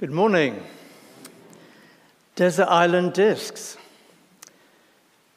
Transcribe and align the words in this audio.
Good 0.00 0.12
morning. 0.12 0.58
Desert 2.34 2.68
Island 2.70 3.12
Discs. 3.12 3.76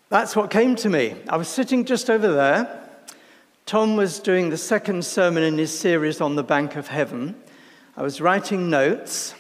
That's 0.07 0.37
what 0.37 0.51
came 0.51 0.77
to 0.77 0.89
me. 0.89 1.17
I 1.27 1.35
was 1.35 1.49
sitting 1.49 1.83
just 1.83 2.09
over 2.09 2.31
there. 2.31 2.89
Tom 3.65 3.97
was 3.97 4.19
doing 4.19 4.49
the 4.49 4.57
second 4.57 5.03
sermon 5.03 5.43
in 5.43 5.57
his 5.57 5.77
series 5.77 6.21
on 6.21 6.37
the 6.37 6.43
Bank 6.43 6.77
of 6.77 6.87
Heaven. 6.87 7.35
I 7.97 8.03
was 8.03 8.21
writing 8.21 8.69
notes. 8.69 9.35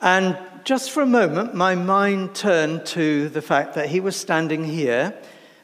And 0.00 0.38
just 0.62 0.92
for 0.92 1.02
a 1.02 1.06
moment, 1.06 1.56
my 1.56 1.74
mind 1.74 2.36
turned 2.36 2.86
to 2.86 3.28
the 3.30 3.42
fact 3.42 3.74
that 3.74 3.88
he 3.88 3.98
was 3.98 4.14
standing 4.14 4.62
here. 4.62 5.12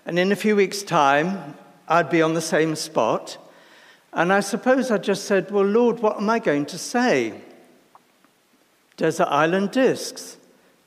And 0.05 0.19
in 0.19 0.33
a 0.33 0.37
few 0.37 0.57
weeks' 0.57 0.83
time, 0.83 1.55
I'd 1.87 2.11
be 2.11 2.21
on 2.21 2.35
the 2.35 2.41
same 2.41 2.75
spot. 2.75 3.39
And 4.13 4.33
I 4.33 4.41
suppose 4.41 4.91
I 4.91 4.99
just 4.99 5.27
said, 5.27 5.53
Well, 5.53 5.67
Lord, 5.67 6.01
what 6.01 6.17
am 6.17 6.29
I 6.29 6.41
going 6.41 6.67
to 6.67 6.79
say? 6.79 7.43
Desert 9.01 9.29
Island 9.31 9.71
Discs. 9.71 10.37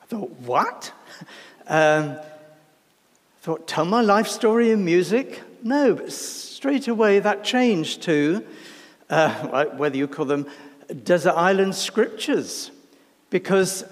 I 0.04 0.06
thought, 0.06 0.30
what? 0.42 0.94
um, 1.68 2.12
I 2.12 3.40
thought, 3.42 3.68
tell 3.68 3.86
my 3.86 4.02
life 4.02 4.28
story 4.28 4.70
in 4.70 4.86
music? 4.86 5.42
No, 5.64 5.96
but 5.96 6.12
straight 6.12 6.88
away 6.88 7.18
that 7.18 7.44
changed 7.44 8.04
to 8.04 8.46
uh, 9.10 9.66
whether 9.78 9.98
you 9.98 10.08
call 10.08 10.26
them 10.26 10.46
Desert 11.04 11.34
Island 11.34 11.74
Scriptures. 11.74 12.70
Because 13.32 13.84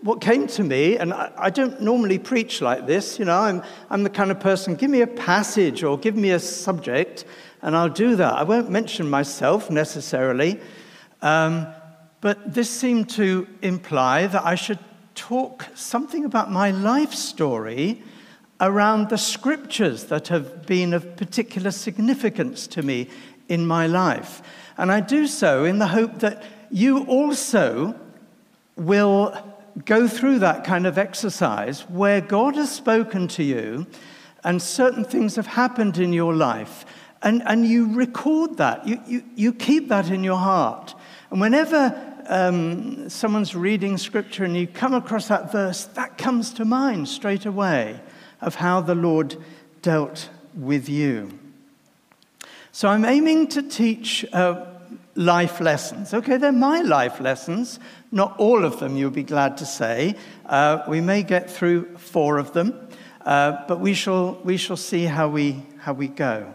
what 0.00 0.20
came 0.20 0.48
to 0.48 0.64
me, 0.64 0.98
and 0.98 1.12
I, 1.14 1.30
I, 1.38 1.50
don't 1.50 1.80
normally 1.80 2.18
preach 2.18 2.60
like 2.60 2.88
this, 2.88 3.20
you 3.20 3.24
know, 3.24 3.38
I'm, 3.38 3.62
I'm 3.88 4.02
the 4.02 4.10
kind 4.10 4.32
of 4.32 4.40
person, 4.40 4.74
give 4.74 4.90
me 4.90 5.02
a 5.02 5.06
passage 5.06 5.84
or 5.84 5.96
give 5.96 6.16
me 6.16 6.32
a 6.32 6.40
subject, 6.40 7.24
and 7.62 7.76
I'll 7.76 7.88
do 7.88 8.16
that. 8.16 8.32
I 8.32 8.42
won't 8.42 8.68
mention 8.68 9.08
myself 9.08 9.70
necessarily. 9.70 10.58
Um, 11.22 11.68
but 12.20 12.54
this 12.54 12.70
seemed 12.70 13.10
to 13.10 13.46
imply 13.62 14.26
that 14.26 14.44
I 14.44 14.54
should 14.54 14.78
talk 15.14 15.66
something 15.74 16.24
about 16.24 16.50
my 16.50 16.70
life 16.70 17.14
story 17.14 18.02
around 18.60 19.08
the 19.08 19.18
scriptures 19.18 20.04
that 20.04 20.28
have 20.28 20.66
been 20.66 20.94
of 20.94 21.16
particular 21.16 21.70
significance 21.70 22.66
to 22.68 22.82
me 22.82 23.08
in 23.48 23.66
my 23.66 23.86
life. 23.86 24.42
And 24.76 24.90
I 24.90 25.00
do 25.00 25.26
so 25.26 25.64
in 25.64 25.78
the 25.78 25.88
hope 25.88 26.20
that 26.20 26.42
you 26.70 27.04
also 27.04 27.94
will 28.76 29.36
go 29.84 30.08
through 30.08 30.38
that 30.38 30.64
kind 30.64 30.86
of 30.86 30.98
exercise 30.98 31.82
where 31.88 32.20
God 32.20 32.56
has 32.56 32.70
spoken 32.70 33.28
to 33.28 33.42
you 33.42 33.86
and 34.44 34.60
certain 34.60 35.04
things 35.04 35.36
have 35.36 35.46
happened 35.46 35.98
in 35.98 36.12
your 36.12 36.34
life. 36.34 36.84
And, 37.22 37.42
and 37.46 37.66
you 37.66 37.94
record 37.94 38.58
that, 38.58 38.86
you, 38.86 39.00
you, 39.06 39.24
you 39.34 39.52
keep 39.52 39.88
that 39.88 40.10
in 40.10 40.22
your 40.22 40.38
heart. 40.38 40.94
And 41.36 41.42
whenever 41.42 41.94
um, 42.28 43.10
someone's 43.10 43.54
reading 43.54 43.98
scripture 43.98 44.44
and 44.44 44.56
you 44.56 44.66
come 44.66 44.94
across 44.94 45.28
that 45.28 45.52
verse, 45.52 45.84
that 45.84 46.16
comes 46.16 46.50
to 46.54 46.64
mind 46.64 47.10
straight 47.10 47.44
away 47.44 48.00
of 48.40 48.54
how 48.54 48.80
the 48.80 48.94
Lord 48.94 49.36
dealt 49.82 50.30
with 50.54 50.88
you. 50.88 51.38
So 52.72 52.88
I'm 52.88 53.04
aiming 53.04 53.48
to 53.48 53.62
teach 53.62 54.24
uh, 54.32 54.64
life 55.14 55.60
lessons. 55.60 56.14
Okay, 56.14 56.38
they're 56.38 56.52
my 56.52 56.80
life 56.80 57.20
lessons. 57.20 57.80
Not 58.10 58.34
all 58.38 58.64
of 58.64 58.80
them, 58.80 58.96
you'll 58.96 59.10
be 59.10 59.22
glad 59.22 59.58
to 59.58 59.66
say. 59.66 60.14
Uh, 60.46 60.84
we 60.88 61.02
may 61.02 61.22
get 61.22 61.50
through 61.50 61.98
four 61.98 62.38
of 62.38 62.54
them, 62.54 62.88
uh, 63.26 63.58
but 63.68 63.78
we 63.78 63.92
shall, 63.92 64.40
we 64.42 64.56
shall 64.56 64.78
see 64.78 65.04
how 65.04 65.28
we, 65.28 65.62
how 65.80 65.92
we 65.92 66.08
go. 66.08 66.54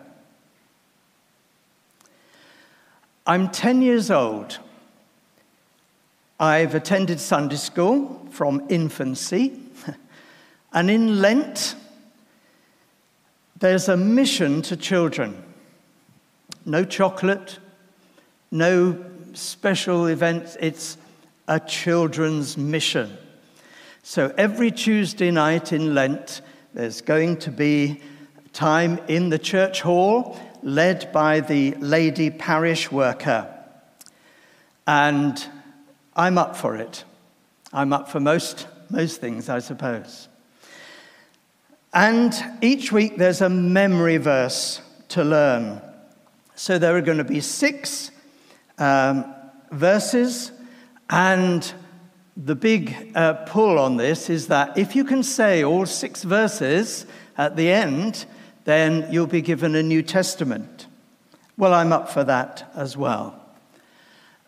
I'm 3.28 3.50
10 3.50 3.84
years 3.84 4.10
old 4.10 4.58
I've 6.42 6.74
attended 6.74 7.20
Sunday 7.20 7.58
school 7.58 8.28
from 8.32 8.66
infancy, 8.68 9.60
and 10.74 10.90
in 10.90 11.22
Lent, 11.22 11.76
there's 13.60 13.88
a 13.88 13.96
mission 13.96 14.64
to 14.64 14.76
children. 14.76 15.44
No 16.66 16.84
chocolate, 16.84 17.60
no 18.50 19.06
special 19.34 20.08
events, 20.08 20.58
it's 20.60 20.98
a 21.48 21.60
children's 21.60 22.58
mission. 22.58 23.16
So 24.02 24.34
every 24.36 24.72
Tuesday 24.72 25.30
night 25.30 25.72
in 25.72 25.94
Lent, 25.94 26.42
there's 26.74 27.02
going 27.02 27.38
to 27.38 27.52
be 27.52 28.02
time 28.52 29.00
in 29.08 29.30
the 29.30 29.38
church 29.38 29.82
hall 29.82 30.40
led 30.64 31.12
by 31.12 31.42
the 31.42 31.76
lady 31.76 32.32
parish 32.32 32.92
worker. 32.92 33.48
And 34.88 35.48
I'm 36.16 36.38
up 36.38 36.56
for 36.56 36.76
it. 36.76 37.04
I'm 37.74 37.94
up 37.94 38.10
for 38.10 38.20
most, 38.20 38.68
most 38.90 39.22
things, 39.22 39.48
I 39.50 39.60
suppose. 39.60 40.28
And 41.94 42.34
each 42.62 42.92
week 42.92 43.18
there's 43.18 43.42
a 43.42 43.50
memory 43.50 44.18
verse 44.18 44.82
to 45.10 45.24
learn. 45.24 45.82
So 46.56 46.78
there 46.78 46.96
are 46.96 47.02
going 47.02 47.18
to 47.18 47.24
be 47.24 47.42
six 47.42 48.12
um, 48.78 49.34
verses, 49.72 50.52
and 51.10 51.74
the 52.38 52.56
big 52.56 53.12
uh, 53.16 53.34
pull 53.46 53.80
on 53.80 53.98
this 53.98 54.30
is 54.30 54.48
that 54.48 54.78
if 54.78 54.96
you 54.96 55.04
can 55.04 55.24
say 55.24 55.64
all 55.64 55.86
six 55.86 56.24
verses 56.24 57.06
at 57.38 57.56
the 57.56 57.72
end, 57.72 58.26
then 58.64 59.08
you'll 59.12 59.28
be 59.28 59.42
given 59.42 59.76
a 59.76 59.84
New 59.84 60.02
Testament. 60.02 60.88
Well, 61.58 61.74
I'm 61.74 61.92
up 61.92 62.10
for 62.10 62.24
that 62.24 62.72
as 62.76 62.96
well. 62.96 63.41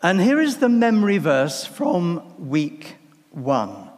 And 0.04 0.20
here 0.20 0.38
is 0.38 0.58
the 0.58 0.68
memory 0.68 1.16
verse 1.16 1.64
from 1.64 2.50
week 2.50 2.96
one 3.30 3.88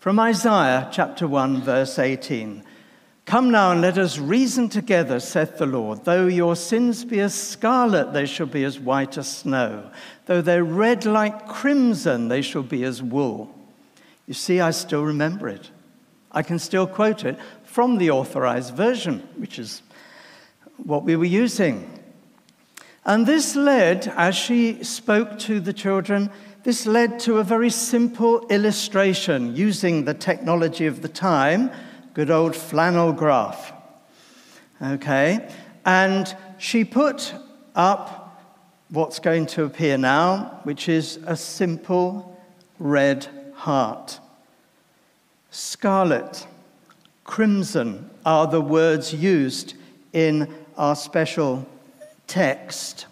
from 0.00 0.18
Isaiah 0.18 0.88
chapter 0.90 1.28
1, 1.28 1.62
verse 1.62 1.96
18. 1.96 2.64
Come 3.24 3.52
now 3.52 3.70
and 3.70 3.80
let 3.80 3.96
us 3.96 4.18
reason 4.18 4.68
together, 4.68 5.20
saith 5.20 5.56
the 5.56 5.64
Lord. 5.64 6.04
Though 6.04 6.26
your 6.26 6.56
sins 6.56 7.04
be 7.04 7.20
as 7.20 7.34
scarlet, 7.34 8.12
they 8.12 8.26
shall 8.26 8.46
be 8.46 8.64
as 8.64 8.80
white 8.80 9.16
as 9.16 9.28
snow. 9.28 9.90
Though 10.26 10.42
they're 10.42 10.64
red 10.64 11.06
like 11.06 11.46
crimson, 11.46 12.26
they 12.26 12.42
shall 12.42 12.64
be 12.64 12.82
as 12.82 13.00
wool. 13.00 13.56
You 14.26 14.34
see, 14.34 14.60
I 14.60 14.72
still 14.72 15.04
remember 15.04 15.48
it. 15.48 15.70
I 16.32 16.42
can 16.42 16.58
still 16.58 16.88
quote 16.88 17.24
it 17.24 17.38
from 17.62 17.98
the 17.98 18.10
authorized 18.10 18.74
version, 18.74 19.20
which 19.36 19.60
is 19.60 19.82
what 20.76 21.04
we 21.04 21.14
were 21.14 21.24
using. 21.24 22.03
And 23.06 23.26
this 23.26 23.54
led, 23.54 24.08
as 24.16 24.34
she 24.34 24.82
spoke 24.82 25.38
to 25.40 25.60
the 25.60 25.72
children, 25.72 26.30
this 26.62 26.86
led 26.86 27.20
to 27.20 27.36
a 27.36 27.44
very 27.44 27.68
simple 27.68 28.46
illustration 28.48 29.54
using 29.54 30.04
the 30.04 30.14
technology 30.14 30.86
of 30.86 31.02
the 31.02 31.08
time, 31.08 31.70
good 32.14 32.30
old 32.30 32.56
flannel 32.56 33.12
graph. 33.12 33.72
Okay? 34.82 35.46
And 35.84 36.34
she 36.56 36.84
put 36.84 37.34
up 37.74 38.40
what's 38.88 39.18
going 39.18 39.46
to 39.46 39.64
appear 39.64 39.98
now, 39.98 40.60
which 40.62 40.88
is 40.88 41.18
a 41.26 41.36
simple 41.36 42.40
red 42.78 43.26
heart. 43.54 44.18
Scarlet, 45.50 46.46
crimson 47.24 48.08
are 48.24 48.46
the 48.46 48.60
words 48.60 49.12
used 49.12 49.74
in 50.14 50.52
our 50.78 50.96
special 50.96 51.68
text. 52.26 53.06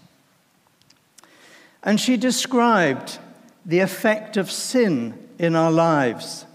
And 1.83 2.01
she 2.01 2.17
described 2.17 3.19
the 3.67 3.81
effect 3.81 4.37
of 4.37 4.51
sin 4.51 5.29
in 5.39 5.57
our 5.57 5.73
lives 5.73 6.47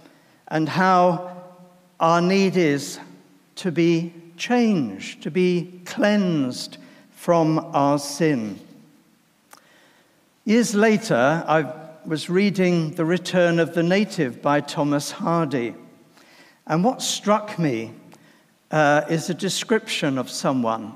and 0.47 0.69
how 0.69 1.43
our 1.99 2.21
need 2.21 2.55
is 2.55 2.99
to 3.55 3.71
be 3.71 4.13
changed, 4.37 5.23
to 5.23 5.31
be 5.31 5.81
cleansed 5.85 6.77
from 7.11 7.59
our 7.73 7.99
sin. 7.99 8.59
Years 10.45 10.73
later, 10.75 11.43
I 11.47 11.73
was 12.05 12.29
reading 12.29 12.91
The 12.91 13.03
Return 13.03 13.59
of 13.59 13.73
the 13.73 13.83
Native 13.83 14.41
by 14.41 14.61
Thomas 14.61 15.11
Hardy. 15.11 15.75
And 16.65 16.83
what 16.83 17.01
struck 17.01 17.59
me 17.59 17.91
uh, 18.71 19.01
is 19.09 19.29
a 19.29 19.33
description 19.33 20.17
of 20.17 20.29
someone 20.29 20.93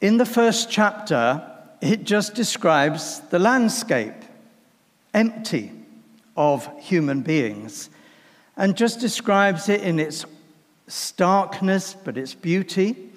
in 0.00 0.16
the 0.16 0.26
first 0.26 0.70
chapter, 0.70 1.42
it 1.80 2.04
just 2.04 2.34
describes 2.34 3.20
the 3.30 3.38
landscape, 3.38 4.14
empty 5.12 5.72
of 6.36 6.68
human 6.78 7.20
beings, 7.20 7.90
and 8.56 8.76
just 8.76 9.00
describes 9.00 9.68
it 9.68 9.82
in 9.82 9.98
its 9.98 10.24
starkness, 10.86 11.94
but 11.94 12.16
its 12.16 12.34
beauty. 12.34 13.10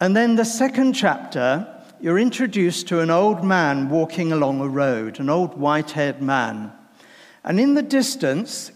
And 0.00 0.16
then 0.16 0.36
the 0.36 0.44
second 0.44 0.94
chapter, 0.94 1.66
you're 2.00 2.18
introduced 2.18 2.88
to 2.88 3.00
an 3.00 3.10
old 3.10 3.44
man 3.44 3.88
walking 3.88 4.32
along 4.32 4.60
a 4.60 4.68
road, 4.68 5.20
an 5.20 5.30
old 5.30 5.56
white 5.58 5.92
haired 5.92 6.20
man. 6.20 6.72
And 7.44 7.60
in 7.60 7.74
the 7.74 7.82
distance, 7.82 8.72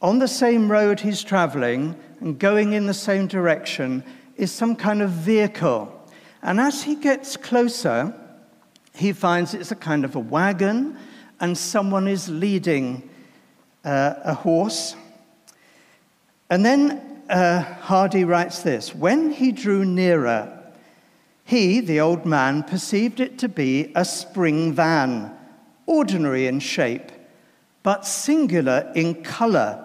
on 0.00 0.18
the 0.18 0.28
same 0.28 0.70
road 0.70 1.00
he's 1.00 1.22
traveling 1.22 1.96
and 2.20 2.38
going 2.38 2.72
in 2.72 2.86
the 2.86 2.94
same 2.94 3.26
direction, 3.26 4.04
is 4.36 4.50
some 4.50 4.74
kind 4.74 5.02
of 5.02 5.10
vehicle 5.10 6.01
and 6.42 6.60
as 6.60 6.82
he 6.82 6.96
gets 6.96 7.36
closer, 7.36 8.14
he 8.94 9.12
finds 9.12 9.54
it's 9.54 9.70
a 9.70 9.76
kind 9.76 10.04
of 10.04 10.16
a 10.16 10.20
wagon 10.20 10.96
and 11.40 11.56
someone 11.56 12.08
is 12.08 12.28
leading 12.28 13.08
uh, 13.84 14.14
a 14.24 14.34
horse. 14.34 14.94
And 16.50 16.64
then 16.64 17.22
uh, 17.28 17.62
Hardy 17.62 18.24
writes 18.24 18.62
this 18.62 18.94
When 18.94 19.30
he 19.30 19.52
drew 19.52 19.84
nearer, 19.84 20.58
he, 21.44 21.80
the 21.80 22.00
old 22.00 22.24
man, 22.24 22.62
perceived 22.62 23.20
it 23.20 23.38
to 23.38 23.48
be 23.48 23.92
a 23.94 24.04
spring 24.04 24.72
van, 24.72 25.36
ordinary 25.86 26.46
in 26.46 26.60
shape, 26.60 27.10
but 27.82 28.06
singular 28.06 28.92
in 28.94 29.22
colour, 29.22 29.84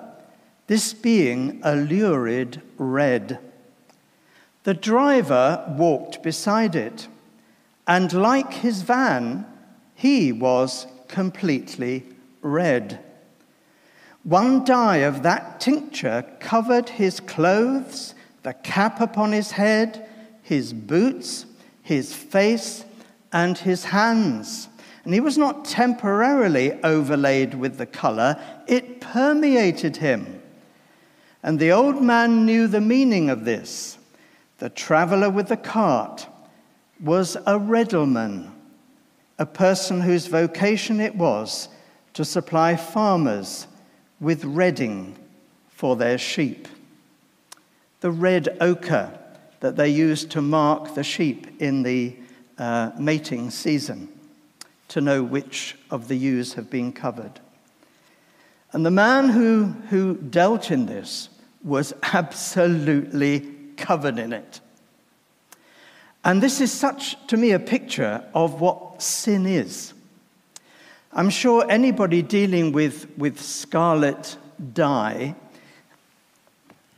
this 0.67 0.93
being 0.93 1.59
a 1.63 1.75
lurid 1.75 2.61
red. 2.77 3.39
The 4.67 4.73
driver 4.73 5.63
walked 5.77 6.21
beside 6.21 6.75
it, 6.75 7.07
and 7.87 8.11
like 8.11 8.51
his 8.51 8.81
van, 8.81 9.45
he 9.95 10.33
was 10.33 10.87
completely 11.07 12.03
red. 12.41 12.99
One 14.23 14.65
dye 14.65 14.97
of 14.97 15.23
that 15.23 15.61
tincture 15.61 16.25
covered 16.41 16.89
his 16.89 17.21
clothes, 17.21 18.13
the 18.43 18.55
cap 18.55 18.99
upon 18.99 19.31
his 19.31 19.51
head, 19.51 20.05
his 20.41 20.73
boots, 20.73 21.45
his 21.81 22.13
face, 22.13 22.83
and 23.31 23.57
his 23.57 23.85
hands. 23.85 24.67
And 25.05 25.13
he 25.13 25.21
was 25.21 25.37
not 25.37 25.63
temporarily 25.63 26.73
overlaid 26.83 27.53
with 27.53 27.77
the 27.77 27.85
color, 27.85 28.37
it 28.67 28.99
permeated 28.99 29.95
him. 29.95 30.41
And 31.41 31.57
the 31.57 31.71
old 31.71 32.01
man 32.01 32.45
knew 32.45 32.67
the 32.67 32.81
meaning 32.81 33.29
of 33.29 33.45
this. 33.45 33.96
The 34.59 34.69
traveler 34.69 35.29
with 35.29 35.49
the 35.49 35.57
cart 35.57 36.27
was 36.99 37.35
a 37.35 37.59
reddleman, 37.59 38.51
a 39.37 39.45
person 39.45 40.01
whose 40.01 40.27
vocation 40.27 40.99
it 40.99 41.15
was 41.15 41.69
to 42.13 42.25
supply 42.25 42.75
farmers 42.75 43.67
with 44.19 44.43
redding 44.43 45.15
for 45.69 45.95
their 45.95 46.17
sheep. 46.17 46.67
The 47.99 48.11
red 48.11 48.57
ochre 48.59 49.17
that 49.59 49.75
they 49.75 49.89
used 49.89 50.31
to 50.31 50.41
mark 50.41 50.95
the 50.95 51.03
sheep 51.03 51.61
in 51.61 51.83
the 51.83 52.15
uh, 52.57 52.91
mating 52.97 53.51
season 53.51 54.09
to 54.87 55.01
know 55.01 55.21
which 55.21 55.75
of 55.91 56.07
the 56.07 56.15
ewes 56.15 56.53
have 56.53 56.69
been 56.69 56.91
covered. 56.91 57.39
And 58.71 58.85
the 58.85 58.91
man 58.91 59.29
who, 59.29 59.65
who 59.89 60.15
dealt 60.15 60.71
in 60.71 60.87
this 60.87 61.29
was 61.63 61.93
absolutely 62.13 63.56
covered 63.77 64.19
in 64.19 64.33
it. 64.33 64.59
And 66.23 66.43
this 66.43 66.59
is 66.59 66.71
such, 66.71 67.15
to 67.27 67.37
me, 67.37 67.51
a 67.51 67.59
picture 67.59 68.23
of 68.33 68.59
what 68.59 69.01
sin 69.01 69.45
is. 69.45 69.93
I'm 71.13 71.29
sure 71.29 71.65
anybody 71.69 72.21
dealing 72.21 72.73
with, 72.73 73.07
with 73.17 73.39
scarlet 73.39 74.37
dye 74.73 75.35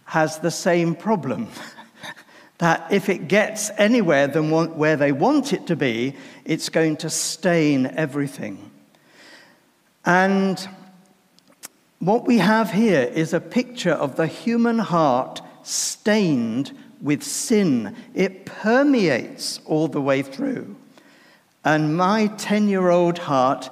has 0.05 0.39
the 0.39 0.49
same 0.49 0.95
problem. 0.95 1.47
that 2.57 2.91
if 2.91 3.07
it 3.07 3.27
gets 3.27 3.69
anywhere 3.77 4.27
than 4.27 4.49
where 4.49 4.97
they 4.97 5.11
want 5.11 5.53
it 5.53 5.67
to 5.67 5.75
be, 5.75 6.15
it's 6.43 6.69
going 6.69 6.97
to 6.97 7.09
stain 7.09 7.85
everything. 7.85 8.71
And 10.05 10.67
what 11.99 12.25
we 12.25 12.39
have 12.39 12.71
here 12.71 13.01
is 13.01 13.33
a 13.33 13.39
picture 13.39 13.91
of 13.91 14.15
the 14.15 14.27
human 14.27 14.79
heart 14.79 15.41
stained 15.63 16.77
with 17.01 17.23
sin. 17.23 17.95
It 18.13 18.45
permeates 18.45 19.59
all 19.65 19.87
the 19.87 20.01
way 20.01 20.21
through. 20.21 20.75
And 21.63 21.95
my 21.95 22.27
10 22.27 22.69
year 22.69 22.89
old 22.89 23.19
heart 23.19 23.69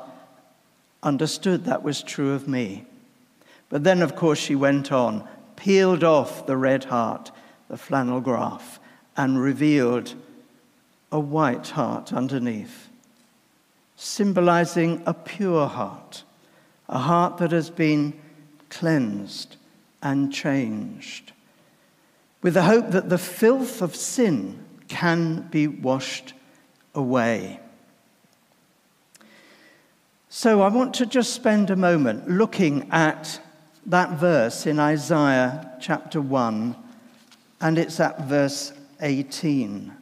understood 1.04 1.66
that 1.66 1.84
was 1.84 2.04
true 2.04 2.34
of 2.34 2.48
me. 2.48 2.86
But 3.69 3.84
then, 3.84 4.01
of 4.01 4.16
course, 4.16 4.39
she 4.39 4.56
went 4.56 4.92
on, 4.92 5.28
peeled 5.56 6.04
off 6.04 6.45
the 6.45 6.57
red 6.57 6.86
heart, 6.86 7.31
the 7.69 7.78
flannel 7.78 8.22
graph, 8.22 8.80
and 9.16 9.42
revealed 9.42 10.13
a 11.12 11.19
white 11.19 11.69
heart 11.69 12.13
underneath, 12.13 12.89
symbolizing 13.95 15.01
a 15.06 15.13
pure 15.13 15.68
heart, 15.68 16.24
a 16.89 17.00
heart 17.00 17.38
that 17.38 17.51
has 17.51 17.69
been 17.69 18.13
cleansed 18.69 19.56
and 20.01 20.31
changed, 20.31 21.31
with 22.42 22.54
the 22.54 22.63
hope 22.63 22.92
that 22.92 23.10
the 23.10 23.18
filth 23.18 23.81
of 23.81 23.95
sin 23.95 24.63
can 24.88 25.48
be 25.50 25.68
washed 25.68 26.34
away. 26.94 27.60
So 30.30 30.62
I 30.62 30.68
want 30.68 30.94
to 30.95 31.06
just 31.06 31.34
spend 31.34 31.69
a 31.69 31.75
moment 31.75 32.30
looking 32.30 32.89
at 32.92 33.39
that 33.88 34.12
verse 34.19 34.66
in 34.66 34.80
Isaiah 34.80 35.72
chapter 35.81 36.22
1, 36.22 36.75
and 37.62 37.78
it's 37.78 38.00
at 38.00 38.28
verse 38.28 38.74
18. 39.01 39.94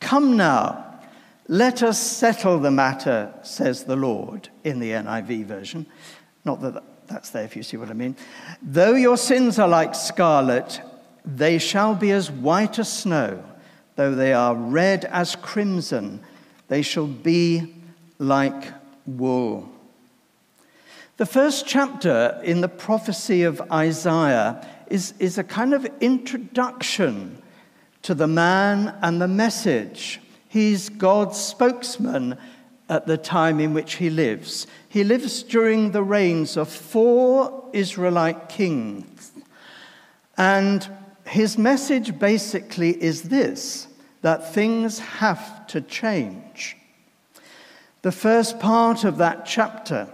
Come 0.00 0.36
now, 0.36 1.00
let 1.48 1.82
us 1.82 2.00
settle 2.00 2.58
the 2.58 2.70
matter, 2.70 3.32
says 3.42 3.84
the 3.84 3.96
Lord, 3.96 4.48
in 4.64 4.78
the 4.78 4.92
NIV 4.92 5.44
version. 5.44 5.86
Not 6.44 6.60
that 6.62 6.82
that's 7.06 7.30
there 7.30 7.44
if 7.44 7.56
you 7.56 7.62
see 7.62 7.76
what 7.76 7.90
I 7.90 7.92
mean. 7.92 8.16
Though 8.62 8.94
your 8.94 9.16
sins 9.16 9.58
are 9.58 9.68
like 9.68 9.94
scarlet, 9.94 10.80
they 11.26 11.58
shall 11.58 11.94
be 11.94 12.12
as 12.12 12.30
white 12.30 12.78
as 12.78 12.92
snow. 12.92 13.42
Though 13.96 14.14
they 14.14 14.32
are 14.32 14.54
red 14.54 15.04
as 15.06 15.34
crimson, 15.36 16.20
they 16.68 16.82
shall 16.82 17.06
be 17.06 17.74
like 18.18 18.72
wool. 19.06 19.68
The 21.16 21.26
first 21.26 21.66
chapter 21.66 22.40
in 22.44 22.60
the 22.60 22.68
prophecy 22.68 23.42
of 23.42 23.60
Isaiah 23.72 24.66
is, 24.88 25.14
is 25.18 25.38
a 25.38 25.44
kind 25.44 25.72
of 25.72 25.86
introduction 26.00 27.42
to 28.02 28.14
the 28.14 28.28
man 28.28 28.94
and 29.02 29.20
the 29.20 29.28
message. 29.28 30.20
He's 30.48 30.90
God's 30.90 31.38
spokesman 31.38 32.38
at 32.88 33.06
the 33.06 33.16
time 33.16 33.58
in 33.58 33.74
which 33.74 33.94
he 33.94 34.10
lives. 34.10 34.66
He 34.88 35.02
lives 35.02 35.42
during 35.42 35.90
the 35.90 36.02
reigns 36.02 36.56
of 36.56 36.68
four 36.68 37.68
Israelite 37.72 38.48
kings. 38.48 39.32
And 40.36 40.88
his 41.28 41.58
message 41.58 42.18
basically 42.18 42.90
is 43.02 43.22
this 43.22 43.88
that 44.22 44.52
things 44.52 44.98
have 44.98 45.66
to 45.68 45.80
change. 45.80 46.76
The 48.02 48.12
first 48.12 48.58
part 48.58 49.04
of 49.04 49.18
that 49.18 49.46
chapter 49.46 50.08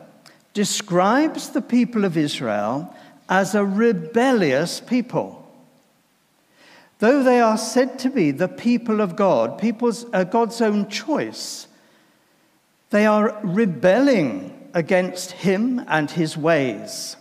describes 0.55 1.51
the 1.51 1.63
people 1.63 2.05
of 2.05 2.17
Israel 2.17 2.95
as 3.29 3.55
a 3.55 3.65
rebellious 3.65 4.81
people. 4.81 5.39
Though 6.99 7.23
they 7.23 7.41
are 7.41 7.59
said 7.59 7.99
to 8.01 8.11
be 8.11 8.31
the 8.31 8.49
people 8.49 9.01
of 9.01 9.17
God, 9.17 9.59
people's, 9.59 10.07
uh, 10.13 10.25
God's 10.25 10.61
own 10.61 10.89
choice, 10.89 11.67
they 12.91 13.07
are 13.07 13.41
rebelling 13.43 14.69
against 14.75 15.33
Him 15.33 15.85
and 15.89 16.11
His 16.11 16.37
ways. 16.37 17.17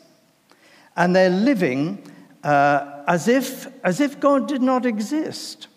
And 0.95 1.15
they're 1.15 1.29
living 1.29 2.10
uh, 2.43 3.03
as, 3.07 3.27
if, 3.27 3.67
as 3.83 3.99
if 3.99 4.19
God 4.19 4.47
did 4.47 4.61
not 4.61 4.85
exist. 4.85 5.67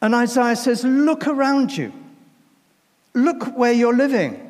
And 0.00 0.14
Isaiah 0.14 0.56
says, 0.56 0.84
Look 0.84 1.26
around 1.26 1.76
you. 1.76 1.92
Look 3.14 3.56
where 3.56 3.72
you're 3.72 3.96
living. 3.96 4.44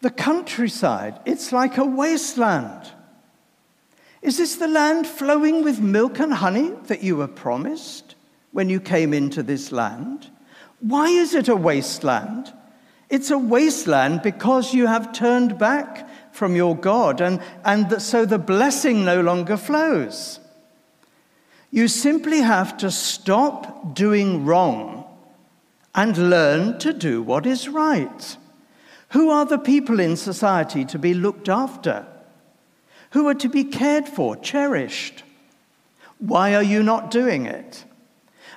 The 0.00 0.10
countryside, 0.10 1.20
it's 1.26 1.52
like 1.52 1.76
a 1.76 1.84
wasteland. 1.84 2.90
Is 4.22 4.38
this 4.38 4.56
the 4.56 4.68
land 4.68 5.06
flowing 5.06 5.62
with 5.62 5.80
milk 5.80 6.18
and 6.18 6.32
honey 6.32 6.72
that 6.84 7.02
you 7.02 7.16
were 7.16 7.28
promised 7.28 8.14
when 8.52 8.68
you 8.68 8.80
came 8.80 9.12
into 9.12 9.42
this 9.42 9.72
land? 9.72 10.30
Why 10.80 11.08
is 11.08 11.34
it 11.34 11.48
a 11.48 11.56
wasteland? 11.56 12.52
It's 13.10 13.30
a 13.30 13.38
wasteland 13.38 14.22
because 14.22 14.72
you 14.72 14.86
have 14.86 15.12
turned 15.12 15.58
back 15.58 16.08
from 16.32 16.56
your 16.56 16.76
God, 16.76 17.20
and, 17.20 17.40
and 17.64 18.00
so 18.00 18.24
the 18.24 18.38
blessing 18.38 19.04
no 19.04 19.20
longer 19.20 19.56
flows. 19.56 20.40
You 21.70 21.88
simply 21.88 22.40
have 22.40 22.76
to 22.78 22.90
stop 22.90 23.94
doing 23.94 24.44
wrong 24.44 25.04
and 25.94 26.30
learn 26.30 26.78
to 26.80 26.92
do 26.92 27.22
what 27.22 27.46
is 27.46 27.68
right. 27.68 28.36
Who 29.10 29.30
are 29.30 29.44
the 29.44 29.58
people 29.58 30.00
in 30.00 30.16
society 30.16 30.84
to 30.86 30.98
be 30.98 31.14
looked 31.14 31.48
after? 31.48 32.06
Who 33.10 33.26
are 33.28 33.34
to 33.34 33.48
be 33.48 33.64
cared 33.64 34.08
for, 34.08 34.36
cherished? 34.36 35.24
Why 36.18 36.54
are 36.54 36.62
you 36.62 36.82
not 36.82 37.10
doing 37.10 37.46
it? 37.46 37.84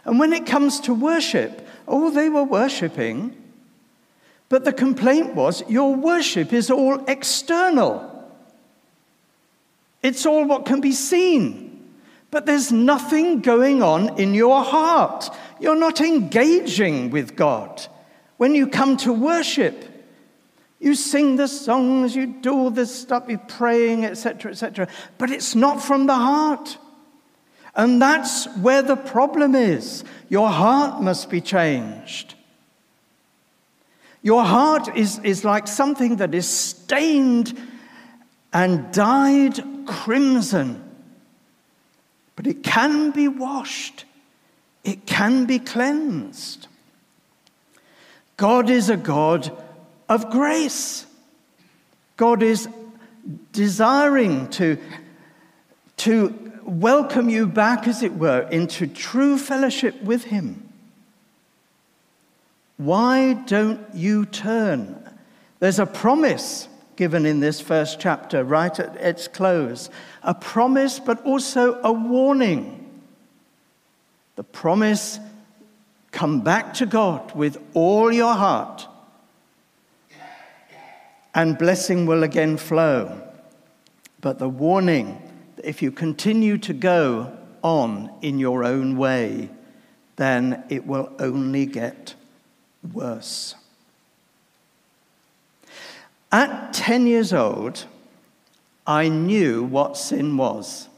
And 0.06 0.20
when 0.20 0.34
it 0.34 0.46
comes 0.46 0.80
to 0.82 0.94
worship, 0.94 1.68
oh, 1.88 2.12
they 2.12 2.30
were 2.30 2.44
worshipping, 2.44 3.36
but 4.54 4.66
the 4.66 4.72
complaint 4.72 5.34
was 5.34 5.68
your 5.68 5.96
worship 5.96 6.54
is 6.54 6.70
all 6.70 7.04
external. 7.08 8.08
It's 10.04 10.28
all 10.28 10.46
what 10.46 10.68
can 10.68 10.80
be 10.80 10.92
seen. 10.92 11.90
but 12.30 12.46
there's 12.46 12.72
nothing 12.72 13.42
going 13.42 13.82
on 13.82 14.20
in 14.20 14.36
your 14.36 14.64
heart. 14.64 15.28
You're 15.60 15.84
not 15.88 16.02
engaging 16.02 17.10
with 17.10 17.36
God. 17.36 17.88
When 18.38 18.54
you 18.54 18.68
come 18.68 18.96
to 18.98 19.12
worship, 19.12 19.76
you 20.80 20.94
sing 20.94 21.36
the 21.38 21.48
songs, 21.48 22.16
you 22.16 22.28
do 22.28 22.54
all 22.54 22.70
this 22.70 22.94
stuff, 22.94 23.24
you're 23.28 23.40
praying, 23.40 24.06
etc., 24.06 24.52
etc., 24.52 24.88
but 25.18 25.32
it's 25.32 25.56
not 25.56 25.82
from 25.82 26.06
the 26.06 26.20
heart. 26.30 26.78
And 27.74 28.00
that's 28.00 28.46
where 28.58 28.84
the 28.84 28.98
problem 28.98 29.56
is. 29.56 30.04
Your 30.30 30.50
heart 30.50 31.02
must 31.02 31.32
be 31.32 31.42
changed. 31.42 32.36
Your 34.24 34.46
heart 34.46 34.96
is, 34.96 35.20
is 35.20 35.44
like 35.44 35.68
something 35.68 36.16
that 36.16 36.34
is 36.34 36.48
stained 36.48 37.60
and 38.54 38.92
dyed 38.94 39.62
crimson. 39.86 40.82
But 42.38 42.48
it 42.48 42.64
can 42.64 43.12
be 43.12 43.28
washed, 43.28 44.06
it 44.84 45.06
can 45.06 45.46
be 45.46 45.60
cleansed. 45.60 46.68
God 48.38 48.70
is 48.70 48.90
a 48.90 48.98
God 48.98 49.56
of 50.10 50.30
grace. 50.32 51.06
God 52.16 52.42
is 52.42 52.68
desiring 53.52 54.50
to, 54.52 54.78
to 55.98 56.52
welcome 56.64 57.30
you 57.30 57.46
back, 57.46 57.88
as 57.88 58.02
it 58.04 58.14
were, 58.14 58.42
into 58.50 58.88
true 58.88 59.38
fellowship 59.38 60.02
with 60.02 60.26
Him. 60.26 60.63
Why 62.84 63.32
don't 63.32 63.80
you 63.94 64.26
turn? 64.26 64.98
There's 65.60 65.80
a 65.80 65.86
promise 65.86 66.68
given 66.98 67.26
in 67.26 67.40
this 67.40 67.62
first 67.62 67.98
chapter, 67.98 68.44
right 68.44 68.78
at 68.78 68.98
its 68.98 69.30
close. 69.30 69.90
A 70.22 70.34
promise, 70.34 71.00
but 71.00 71.26
also 71.26 71.82
a 71.82 71.94
warning. 71.94 73.02
The 74.36 74.44
promise 74.44 75.18
come 76.12 76.42
back 76.42 76.74
to 76.76 76.86
God 76.86 77.34
with 77.34 77.58
all 77.74 78.12
your 78.12 78.34
heart, 78.34 78.86
and 81.34 81.58
blessing 81.58 82.06
will 82.06 82.24
again 82.24 82.58
flow. 82.58 83.22
But 84.20 84.40
the 84.40 84.50
warning 84.50 85.22
if 85.64 85.82
you 85.82 85.90
continue 85.90 86.58
to 86.58 86.74
go 86.74 87.32
on 87.62 88.12
in 88.22 88.40
your 88.40 88.66
own 88.66 88.98
way, 88.98 89.50
then 90.18 90.66
it 90.68 90.86
will 90.86 91.14
only 91.20 91.66
get 91.66 92.16
worse. 92.92 93.56
At 96.32 96.74
10 96.74 97.06
years 97.08 97.32
old, 97.32 97.86
I 98.88 99.08
knew 99.08 99.64
what 99.64 99.98
sin 99.98 100.36
was 100.36 100.90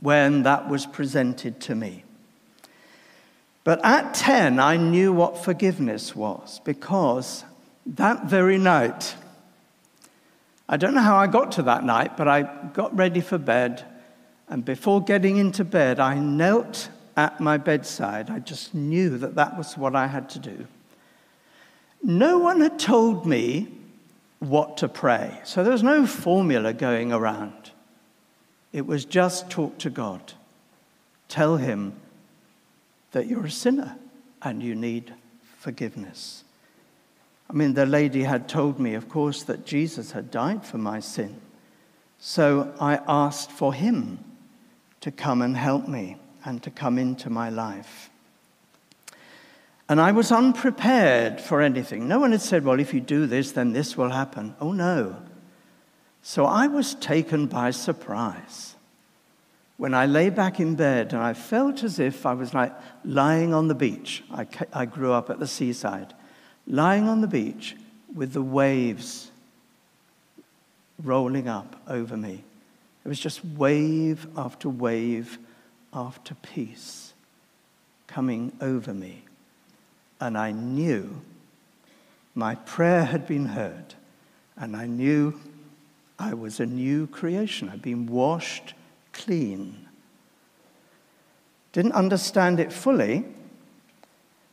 when 0.00 0.44
that 0.44 0.68
was 0.68 0.86
presented 0.86 1.60
to 1.62 1.74
me. 1.74 2.04
But 3.64 3.84
at 3.84 4.14
10, 4.14 4.60
I 4.60 4.76
knew 4.76 5.12
what 5.12 5.44
forgiveness 5.44 6.16
was 6.16 6.60
because 6.64 7.44
that 7.84 8.26
very 8.26 8.58
night, 8.58 9.16
I 10.68 10.76
don't 10.76 10.94
know 10.94 11.02
how 11.02 11.16
I 11.16 11.26
got 11.26 11.52
to 11.52 11.62
that 11.64 11.84
night, 11.84 12.16
but 12.16 12.28
I 12.28 12.42
got 12.72 12.96
ready 12.96 13.20
for 13.20 13.38
bed. 13.38 13.84
And 14.48 14.64
before 14.64 15.02
getting 15.02 15.36
into 15.36 15.64
bed, 15.64 16.00
I 16.00 16.14
knelt 16.14 16.88
at 17.16 17.40
my 17.40 17.58
bedside. 17.58 18.30
I 18.30 18.38
just 18.38 18.74
knew 18.74 19.18
that 19.18 19.34
that 19.34 19.58
was 19.58 19.76
what 19.76 19.96
I 19.96 20.06
had 20.06 20.30
to 20.30 20.38
do. 20.38 20.66
No 22.02 22.38
one 22.38 22.60
had 22.60 22.78
told 22.78 23.26
me 23.26 23.68
what 24.38 24.76
to 24.78 24.88
pray, 24.88 25.40
so 25.44 25.62
there 25.62 25.72
was 25.72 25.82
no 25.82 26.06
formula 26.06 26.72
going 26.72 27.12
around. 27.12 27.72
It 28.72 28.86
was 28.86 29.04
just 29.04 29.50
talk 29.50 29.78
to 29.78 29.90
God. 29.90 30.34
Tell 31.28 31.56
Him 31.56 31.94
that 33.12 33.26
you're 33.26 33.46
a 33.46 33.50
sinner 33.50 33.96
and 34.42 34.62
you 34.62 34.74
need 34.74 35.12
forgiveness. 35.58 36.44
I 37.50 37.54
mean, 37.54 37.74
the 37.74 37.86
lady 37.86 38.24
had 38.24 38.48
told 38.48 38.78
me, 38.78 38.94
of 38.94 39.08
course, 39.08 39.42
that 39.44 39.64
Jesus 39.64 40.12
had 40.12 40.30
died 40.30 40.64
for 40.64 40.78
my 40.78 41.00
sin. 41.00 41.40
So 42.18 42.74
I 42.80 43.00
asked 43.08 43.50
for 43.50 43.72
him 43.72 44.18
to 45.00 45.10
come 45.10 45.40
and 45.40 45.56
help 45.56 45.88
me 45.88 46.16
and 46.44 46.62
to 46.62 46.70
come 46.70 46.98
into 46.98 47.30
my 47.30 47.48
life. 47.48 48.10
And 49.88 50.00
I 50.00 50.12
was 50.12 50.30
unprepared 50.30 51.40
for 51.40 51.62
anything. 51.62 52.08
No 52.08 52.18
one 52.18 52.32
had 52.32 52.42
said, 52.42 52.64
well, 52.64 52.78
if 52.78 52.92
you 52.92 53.00
do 53.00 53.26
this, 53.26 53.52
then 53.52 53.72
this 53.72 53.96
will 53.96 54.10
happen. 54.10 54.54
Oh, 54.60 54.72
no. 54.72 55.16
So 56.22 56.44
I 56.44 56.66
was 56.66 56.94
taken 56.94 57.46
by 57.46 57.70
surprise 57.70 58.74
when 59.78 59.94
I 59.94 60.06
lay 60.06 60.28
back 60.28 60.60
in 60.60 60.74
bed 60.74 61.14
and 61.14 61.22
I 61.22 61.32
felt 61.32 61.82
as 61.84 61.98
if 61.98 62.26
I 62.26 62.34
was 62.34 62.52
like 62.52 62.74
lying 63.04 63.54
on 63.54 63.68
the 63.68 63.74
beach. 63.74 64.22
I, 64.30 64.46
I 64.72 64.84
grew 64.84 65.12
up 65.12 65.30
at 65.30 65.38
the 65.38 65.46
seaside 65.46 66.12
lying 66.66 67.08
on 67.08 67.22
the 67.22 67.26
beach 67.26 67.74
with 68.14 68.32
the 68.32 68.42
waves 68.42 69.30
rolling 71.02 71.48
up 71.48 71.80
over 71.88 72.16
me. 72.16 72.44
It 73.04 73.08
was 73.08 73.18
just 73.18 73.44
wave 73.44 74.26
after 74.36 74.68
wave 74.68 75.38
after 75.94 76.34
peace 76.34 77.14
coming 78.06 78.52
over 78.60 78.92
me. 78.92 79.22
And 80.20 80.36
I 80.36 80.50
knew 80.50 81.20
my 82.34 82.54
prayer 82.54 83.04
had 83.04 83.26
been 83.26 83.46
heard, 83.46 83.94
and 84.56 84.76
I 84.76 84.86
knew 84.86 85.40
I 86.18 86.34
was 86.34 86.60
a 86.60 86.66
new 86.66 87.06
creation. 87.06 87.68
I'd 87.68 87.82
been 87.82 88.06
washed 88.06 88.74
clean. 89.12 89.88
Didn't 91.72 91.92
understand 91.92 92.58
it 92.58 92.72
fully, 92.72 93.24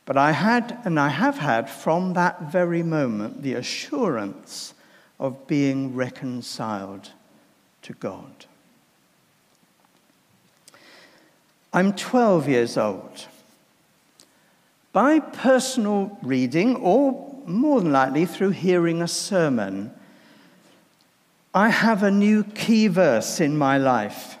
but 0.04 0.16
I 0.16 0.32
had, 0.32 0.80
and 0.84 1.00
I 1.00 1.08
have 1.08 1.38
had 1.38 1.68
from 1.68 2.12
that 2.14 2.52
very 2.52 2.82
moment, 2.82 3.42
the 3.42 3.54
assurance 3.54 4.74
of 5.18 5.46
being 5.46 5.94
reconciled 5.94 7.10
to 7.82 7.92
God. 7.94 8.46
I'm 11.72 11.92
12 11.92 12.48
years 12.48 12.76
old. 12.76 13.26
By 14.96 15.18
personal 15.18 16.16
reading, 16.22 16.76
or 16.76 17.42
more 17.44 17.82
than 17.82 17.92
likely 17.92 18.24
through 18.24 18.52
hearing 18.52 19.02
a 19.02 19.06
sermon, 19.06 19.92
I 21.52 21.68
have 21.68 22.02
a 22.02 22.10
new 22.10 22.44
key 22.44 22.86
verse 22.86 23.38
in 23.38 23.58
my 23.58 23.76
life. 23.76 24.38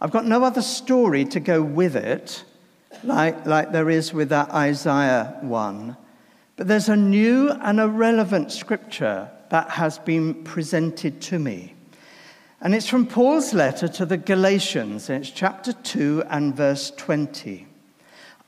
I've 0.00 0.10
got 0.10 0.26
no 0.26 0.42
other 0.42 0.60
story 0.60 1.24
to 1.26 1.38
go 1.38 1.62
with 1.62 1.94
it 1.94 2.42
like, 3.04 3.46
like 3.46 3.70
there 3.70 3.88
is 3.88 4.12
with 4.12 4.30
that 4.30 4.50
Isaiah 4.50 5.38
one. 5.42 5.96
But 6.56 6.66
there's 6.66 6.88
a 6.88 6.96
new 6.96 7.50
and 7.52 7.78
a 7.78 7.88
relevant 7.88 8.50
scripture 8.50 9.30
that 9.50 9.70
has 9.70 10.00
been 10.00 10.42
presented 10.42 11.20
to 11.20 11.38
me. 11.38 11.76
And 12.60 12.74
it's 12.74 12.88
from 12.88 13.06
Paul's 13.06 13.54
letter 13.54 13.86
to 13.86 14.04
the 14.04 14.16
Galatians, 14.16 15.08
and 15.10 15.22
it's 15.22 15.30
chapter 15.30 15.72
2 15.72 16.24
and 16.28 16.56
verse 16.56 16.90
20. 16.90 17.65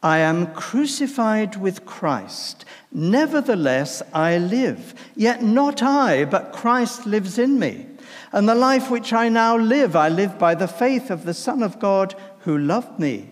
I 0.03 0.19
am 0.19 0.55
crucified 0.55 1.57
with 1.57 1.85
Christ. 1.85 2.65
Nevertheless, 2.93 4.03
I 4.15 4.39
live. 4.39 4.95
Yet 5.17 5.43
not 5.43 5.83
I, 5.83 6.25
but 6.25 6.53
Christ 6.53 7.07
lives 7.07 7.39
in 7.39 7.59
me. 7.59 7.87
And 8.31 8.49
the 8.49 8.55
life 8.55 8.91
which 8.91 9.13
I 9.13 9.29
now 9.29 9.57
live, 9.57 9.97
I 9.97 10.09
live 10.09 10.39
by 10.39 10.55
the 10.55 10.69
faith 10.69 11.11
of 11.11 11.25
the 11.25 11.35
Son 11.35 11.63
of 11.63 11.81
God 11.81 12.15
who 12.41 12.57
loved 12.57 12.99
me 12.99 13.29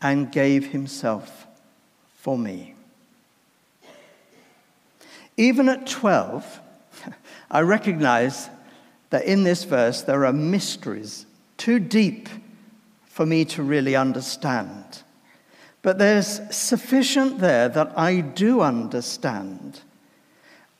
and 0.00 0.32
gave 0.32 0.68
himself 0.68 1.46
for 2.16 2.38
me. 2.38 2.74
Even 5.36 5.68
at 5.68 5.86
12, 5.86 6.60
I 7.50 7.60
recognize 7.60 8.48
that 9.10 9.24
in 9.24 9.42
this 9.42 9.64
verse 9.64 10.02
there 10.02 10.24
are 10.24 10.32
mysteries 10.32 11.26
too 11.56 11.78
deep 11.78 12.28
for 13.06 13.26
me 13.26 13.44
to 13.44 13.62
really 13.62 13.96
understand. 13.96 15.02
But 15.82 15.98
there's 15.98 16.40
sufficient 16.54 17.38
there 17.38 17.68
that 17.68 17.98
I 17.98 18.20
do 18.20 18.60
understand, 18.60 19.80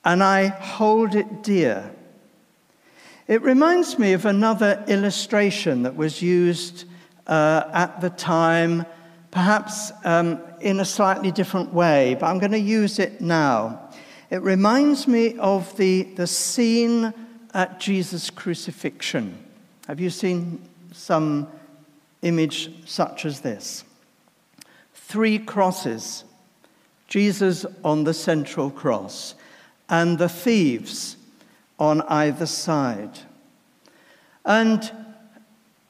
and 0.04 0.22
I 0.22 0.48
hold 0.48 1.14
it 1.14 1.42
dear. 1.42 1.90
It 3.26 3.42
reminds 3.42 3.98
me 3.98 4.12
of 4.12 4.26
another 4.26 4.84
illustration 4.88 5.84
that 5.84 5.96
was 5.96 6.20
used 6.20 6.84
uh, 7.26 7.62
at 7.72 8.00
the 8.00 8.10
time 8.10 8.84
perhaps 9.30 9.92
um, 10.04 10.40
in 10.60 10.80
a 10.80 10.84
slightly 10.84 11.30
different 11.30 11.72
way, 11.72 12.16
but 12.18 12.26
I'm 12.26 12.38
going 12.38 12.52
to 12.52 12.58
use 12.58 12.98
it 12.98 13.20
now. 13.20 13.90
It 14.30 14.42
reminds 14.42 15.06
me 15.06 15.36
of 15.38 15.76
the, 15.76 16.02
the 16.02 16.26
scene 16.26 17.12
at 17.54 17.80
Jesus' 17.80 18.30
crucifixion. 18.30 19.38
Have 19.86 20.00
you 20.00 20.10
seen 20.10 20.68
some 20.92 21.48
image 22.22 22.70
such 22.88 23.24
as 23.24 23.40
this? 23.40 23.84
Three 25.10 25.40
crosses, 25.40 26.22
Jesus 27.08 27.66
on 27.82 28.04
the 28.04 28.14
central 28.14 28.70
cross, 28.70 29.34
and 29.88 30.18
the 30.18 30.28
thieves 30.28 31.16
on 31.80 32.02
either 32.02 32.46
side. 32.46 33.18
And 34.44 34.88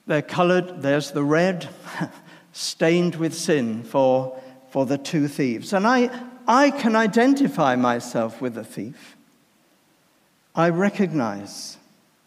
They're 0.07 0.23
colored, 0.23 0.83
there's 0.83 1.13
the 1.13 1.23
red, 1.23 1.69
stained 2.53 3.15
with 3.15 3.33
sin 3.33 3.85
for, 3.85 4.41
for 4.71 4.85
the 4.85 4.99
two 4.99 5.29
thieves. 5.29 5.73
And 5.73 5.87
I, 5.87 6.11
I 6.49 6.73
can 6.73 6.97
identify 6.97 7.77
myself 7.77 8.41
with 8.41 8.55
the 8.55 8.65
thief. 8.65 9.17
I 10.55 10.71
recognize 10.71 11.77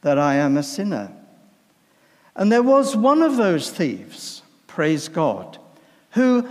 that 0.01 0.17
I 0.17 0.35
am 0.35 0.55
a 0.55 0.63
sinner. 0.63 1.11
And 2.37 2.49
there 2.49 2.63
was 2.63 2.95
one 2.95 3.21
of 3.21 3.35
those 3.35 3.69
thieves, 3.69 4.43
praise 4.67 5.09
God, 5.09 5.57
who, 6.11 6.47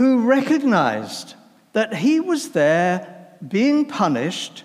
who 0.00 0.20
recognized 0.20 1.34
that 1.74 1.92
he 1.92 2.20
was 2.20 2.52
there 2.52 3.28
being 3.46 3.84
punished, 3.84 4.64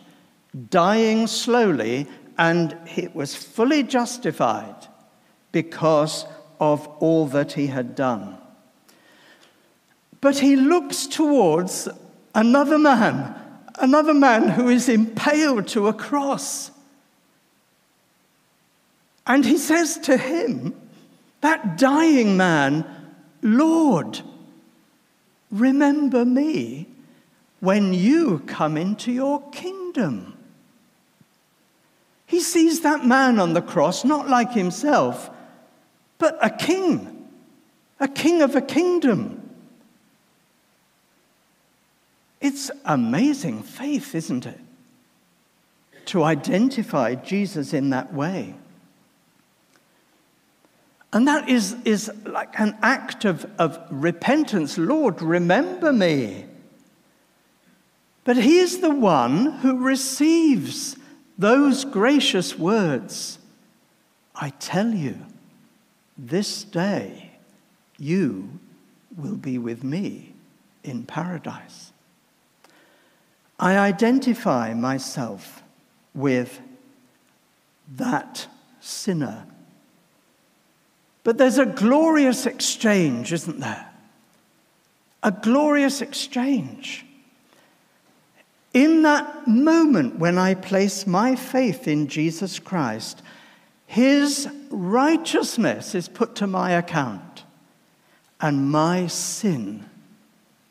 dying 0.70 1.28
slowly, 1.28 2.08
and 2.38 2.78
it 2.96 3.14
was 3.14 3.36
fully 3.36 3.84
justified 3.84 4.88
because 5.52 6.26
of 6.58 6.88
all 7.02 7.26
that 7.26 7.52
he 7.52 7.68
had 7.68 7.96
done. 7.96 8.38
But 10.22 10.40
he 10.40 10.56
looks 10.56 11.06
towards 11.06 11.90
another 12.34 12.80
man, 12.80 13.36
another 13.78 14.14
man 14.14 14.48
who 14.48 14.70
is 14.70 14.88
impaled 14.88 15.68
to 15.68 15.90
a 15.90 15.94
cross. 15.94 16.72
And 19.28 19.44
he 19.44 19.58
says 19.58 19.98
to 19.98 20.16
him, 20.16 20.74
that 21.42 21.78
dying 21.78 22.38
man, 22.38 22.86
Lord, 23.42 24.22
remember 25.60 26.26
me 26.26 26.88
when 27.60 27.94
you 27.94 28.40
come 28.46 28.78
into 28.78 29.12
your 29.12 29.42
kingdom. 29.50 30.38
He 32.26 32.42
sees 32.42 32.82
that 32.82 33.06
man 33.06 33.40
on 33.40 33.54
the 33.54 33.62
cross 33.62 34.04
not 34.04 34.28
like 34.28 34.52
himself, 34.52 35.30
but 36.18 36.38
a 36.42 36.50
king, 36.50 37.28
a 38.00 38.08
king 38.08 38.42
of 38.42 38.56
a 38.56 38.62
kingdom. 38.62 39.42
It's 42.42 42.70
amazing 42.84 43.64
faith, 43.64 44.14
isn't 44.14 44.46
it? 44.46 44.60
To 46.08 46.24
identify 46.24 47.16
Jesus 47.16 47.74
in 47.74 47.90
that 47.92 48.14
way. 48.14 48.56
And 51.16 51.30
that 51.30 51.48
is, 51.48 51.78
is 51.86 52.12
like 52.26 52.60
an 52.60 52.78
act 52.82 53.24
of, 53.24 53.50
of 53.58 53.80
repentance. 53.90 54.78
Lord, 54.78 55.22
remember 55.22 55.94
me. 55.94 56.44
But 58.26 58.36
he 58.36 58.60
is 58.60 58.80
the 58.80 58.94
one 58.94 59.46
who 59.46 59.80
receives 59.80 60.98
those 61.38 61.86
gracious 61.86 62.60
words 62.60 63.40
I 64.36 64.50
tell 64.60 64.94
you, 64.94 65.18
this 66.18 66.66
day 66.66 67.32
you 67.98 68.60
will 69.16 69.38
be 69.38 69.58
with 69.58 69.86
me 69.86 70.34
in 70.84 71.06
paradise. 71.06 71.94
I 73.58 73.78
identify 73.78 74.74
myself 74.74 75.64
with 76.14 76.60
that 77.96 78.48
sinner. 78.82 79.46
But 81.26 81.40
there's 81.40 81.58
a 81.58 81.66
glorious 81.66 82.46
exchange, 82.46 83.34
isn't 83.34 83.60
there? 83.60 83.90
A 85.24 85.32
glorious 85.32 86.02
exchange. 86.04 87.04
In 88.76 89.02
that 89.02 89.48
moment 89.48 90.20
when 90.20 90.38
I 90.38 90.54
place 90.54 91.08
my 91.08 91.36
faith 91.36 91.88
in 91.88 92.08
Jesus 92.08 92.60
Christ, 92.60 93.24
his 93.88 94.48
righteousness 94.70 95.96
is 95.96 96.08
put 96.08 96.36
to 96.36 96.48
my 96.48 96.72
account, 96.74 97.44
and 98.40 98.70
my 98.70 99.08
sin 99.08 99.84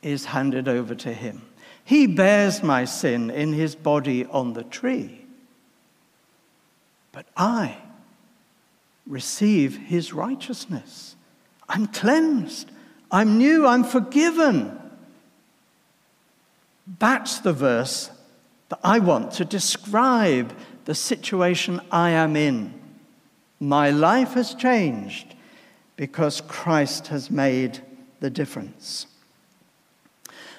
is 0.02 0.26
handed 0.26 0.68
over 0.68 0.94
to 0.94 1.12
him. 1.12 1.42
He 1.84 2.06
bears 2.06 2.62
my 2.62 2.84
sin 2.84 3.28
in 3.28 3.54
his 3.54 3.74
body 3.74 4.24
on 4.26 4.52
the 4.52 4.62
tree. 4.62 5.24
But 7.10 7.26
I 7.36 7.78
receive 9.06 9.76
his 9.76 10.12
righteousness. 10.12 11.16
I'm 11.68 11.86
cleansed. 11.86 12.70
I'm 13.10 13.38
new. 13.38 13.66
I'm 13.66 13.84
forgiven. 13.84 14.78
That's 16.98 17.40
the 17.40 17.52
verse 17.52 18.10
that 18.68 18.80
I 18.82 18.98
want 18.98 19.32
to 19.32 19.44
describe 19.44 20.54
the 20.84 20.94
situation 20.94 21.80
I 21.90 22.10
am 22.10 22.36
in. 22.36 22.74
My 23.60 23.90
life 23.90 24.32
has 24.34 24.54
changed 24.54 25.34
because 25.96 26.40
Christ 26.42 27.08
has 27.08 27.30
made 27.30 27.80
the 28.20 28.30
difference. 28.30 29.06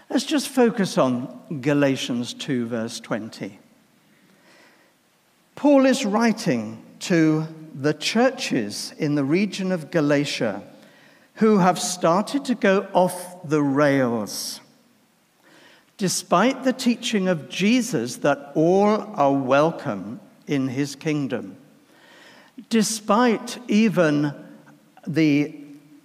Let's 0.09 0.25
just 0.25 0.49
focus 0.49 0.97
on 0.97 1.61
Galatians 1.61 2.33
2, 2.33 2.67
verse 2.67 2.99
20. 2.99 3.59
Paul 5.55 5.85
is 5.85 6.05
writing 6.05 6.83
to 7.01 7.47
the 7.75 7.93
churches 7.93 8.93
in 8.97 9.15
the 9.15 9.23
region 9.25 9.71
of 9.71 9.91
Galatia 9.91 10.63
who 11.35 11.57
have 11.57 11.77
started 11.77 12.45
to 12.45 12.55
go 12.55 12.87
off 12.93 13.47
the 13.47 13.61
rails. 13.61 14.61
Despite 15.97 16.63
the 16.63 16.71
teaching 16.71 17.27
of 17.27 17.49
Jesus 17.49 18.17
that 18.17 18.51
all 18.55 18.89
are 18.89 19.33
welcome 19.33 20.21
in 20.47 20.69
his 20.69 20.95
kingdom, 20.95 21.57
despite 22.69 23.57
even 23.67 24.33
the 25.05 25.55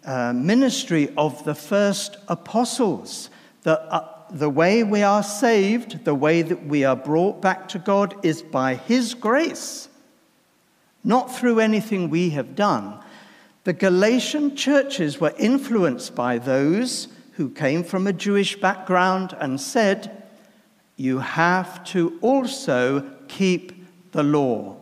uh, 0.05 0.33
ministry 0.33 1.13
of 1.17 1.45
the 1.45 1.55
first 1.55 2.17
apostles 2.27 3.31
the, 3.63 3.81
uh, 3.81 4.09
the 4.31 4.49
way 4.49 4.83
we 4.83 5.03
are 5.03 5.23
saved, 5.23 6.05
the 6.05 6.15
way 6.15 6.43
that 6.43 6.67
we 6.67 6.85
are 6.85 6.97
brought 6.97 7.43
back 7.43 7.69
to 7.69 7.79
God, 7.79 8.15
is 8.23 8.43
by 8.43 8.75
His 8.75 9.15
grace, 9.15 9.89
not 11.05 11.35
through 11.35 11.61
anything 11.61 12.11
we 12.11 12.31
have 12.31 12.55
done. 12.55 12.99
The 13.65 13.73
Galatian 13.73 14.57
churches 14.57 15.21
were 15.21 15.35
influenced 15.39 16.15
by 16.15 16.39
those 16.39 17.09
who 17.33 17.51
came 17.51 17.85
from 17.85 18.07
a 18.07 18.13
Jewish 18.13 18.59
background 18.61 19.37
and 19.39 19.61
said, 19.61 20.25
You 20.97 21.19
have 21.19 21.85
to 21.87 22.19
also 22.21 23.11
keep 23.29 23.73
the 24.13 24.23
law. 24.23 24.77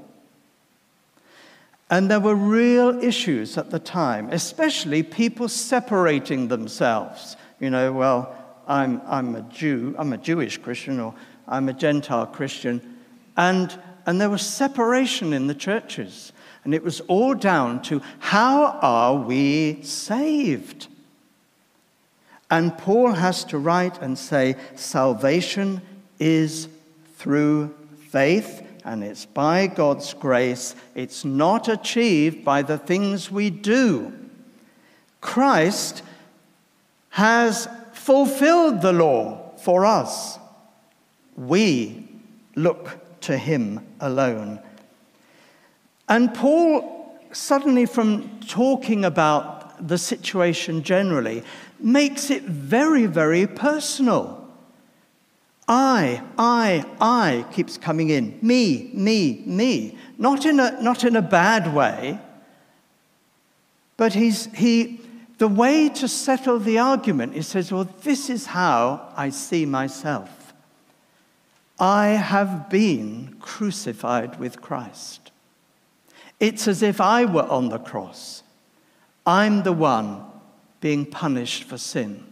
And 1.91 2.11
there 2.11 2.21
were 2.21 2.35
real 2.35 3.03
issues 3.03 3.57
at 3.57 3.71
the 3.71 3.79
time, 3.79 4.29
especially 4.31 5.03
people 5.03 5.49
separating 5.49 6.49
themselves. 6.49 7.37
You 7.61 7.71
know, 7.71 7.93
well, 7.93 8.37
I'm, 8.67 9.01
I'm 9.07 9.35
a 9.35 9.43
Jew, 9.43 9.95
I'm 9.99 10.13
a 10.13 10.19
Jewish 10.19 10.59
Christian, 10.59 11.01
or 11.01 11.15
I'm 11.47 11.69
a 11.69 11.73
Gentile 11.73 12.27
Christian. 12.27 12.99
And, 13.37 13.75
and 14.09 14.19
there 14.19 14.31
was 14.31 14.41
separation 14.41 15.35
in 15.35 15.49
the 15.49 15.55
churches. 15.55 16.33
And 16.65 16.73
it 16.73 16.83
was 16.83 17.01
all 17.09 17.35
down 17.35 17.83
to 17.83 18.01
how 18.21 18.79
are 18.81 19.15
we 19.15 19.83
saved? 19.83 20.87
And 22.51 22.79
Paul 22.79 23.13
has 23.13 23.45
to 23.45 23.59
write 23.59 24.01
and 24.01 24.19
say, 24.19 24.57
salvation 24.77 25.83
is 26.19 26.69
through 27.17 27.75
faith, 28.09 28.63
and 28.83 29.05
it's 29.05 29.27
by 29.27 29.67
God's 29.67 30.15
grace. 30.15 30.75
It's 30.95 31.27
not 31.27 31.69
achieved 31.69 32.47
by 32.47 32.63
the 32.63 32.79
things 32.79 33.31
we 33.31 33.51
do. 33.51 34.15
Christ 35.21 36.03
has 37.11 37.69
fulfilled 37.93 38.81
the 38.81 38.95
law 38.95 39.53
for 39.59 39.85
us. 39.85 40.39
We 41.37 42.09
look 42.55 43.05
to 43.23 43.37
him 43.37 43.87
alone. 44.01 44.61
And 46.09 46.35
Paul, 46.35 47.19
suddenly 47.33 47.87
from 47.87 48.41
talking 48.41 49.05
about 49.05 49.87
the 49.87 49.99
situation 49.99 50.83
generally, 50.83 51.43
makes 51.79 52.31
it 52.31 52.43
very, 52.45 53.07
very 53.07 53.47
personal. 53.47 54.49
I, 55.69 56.23
I, 56.39 56.85
I 57.01 57.45
keeps 57.53 57.77
coming 57.77 58.11
in. 58.11 58.39
Me, 58.41 58.91
me, 58.95 59.43
me. 59.45 59.99
Not 60.17 60.47
in 60.47 60.59
a, 60.59 60.81
not 60.81 61.05
in 61.05 61.15
a 61.15 61.23
bad 61.23 61.75
way, 61.75 62.19
but 63.97 64.15
he's, 64.15 64.47
he 64.55 65.01
the 65.39 65.49
way 65.49 65.89
to 65.89 66.09
settle 66.09 66.59
the 66.59 66.79
argument, 66.79 67.35
he 67.35 67.43
says, 67.43 67.73
Well, 67.73 67.89
this 68.03 68.29
is 68.29 68.47
how 68.47 69.13
I 69.17 69.31
see 69.31 69.65
myself. 69.65 70.38
I 71.79 72.09
have 72.09 72.69
been 72.69 73.37
crucified 73.41 74.41
with 74.41 74.61
Christ. 74.61 75.31
It's 76.41 76.67
as 76.67 76.83
if 76.83 77.01
I 77.01 77.25
were 77.25 77.49
on 77.49 77.69
the 77.69 77.79
cross. 77.79 78.43
I'm 79.27 79.63
the 79.63 79.73
one 79.73 80.25
being 80.81 81.07
punished 81.07 81.65
for 81.65 81.79
sin. 81.79 82.25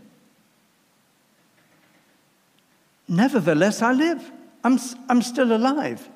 Nevertheless, 3.09 3.83
I 3.83 3.93
live. 3.93 4.33
I'm, 4.65 4.79
I'm 5.09 5.23
still 5.23 5.55
alive. 5.55 6.09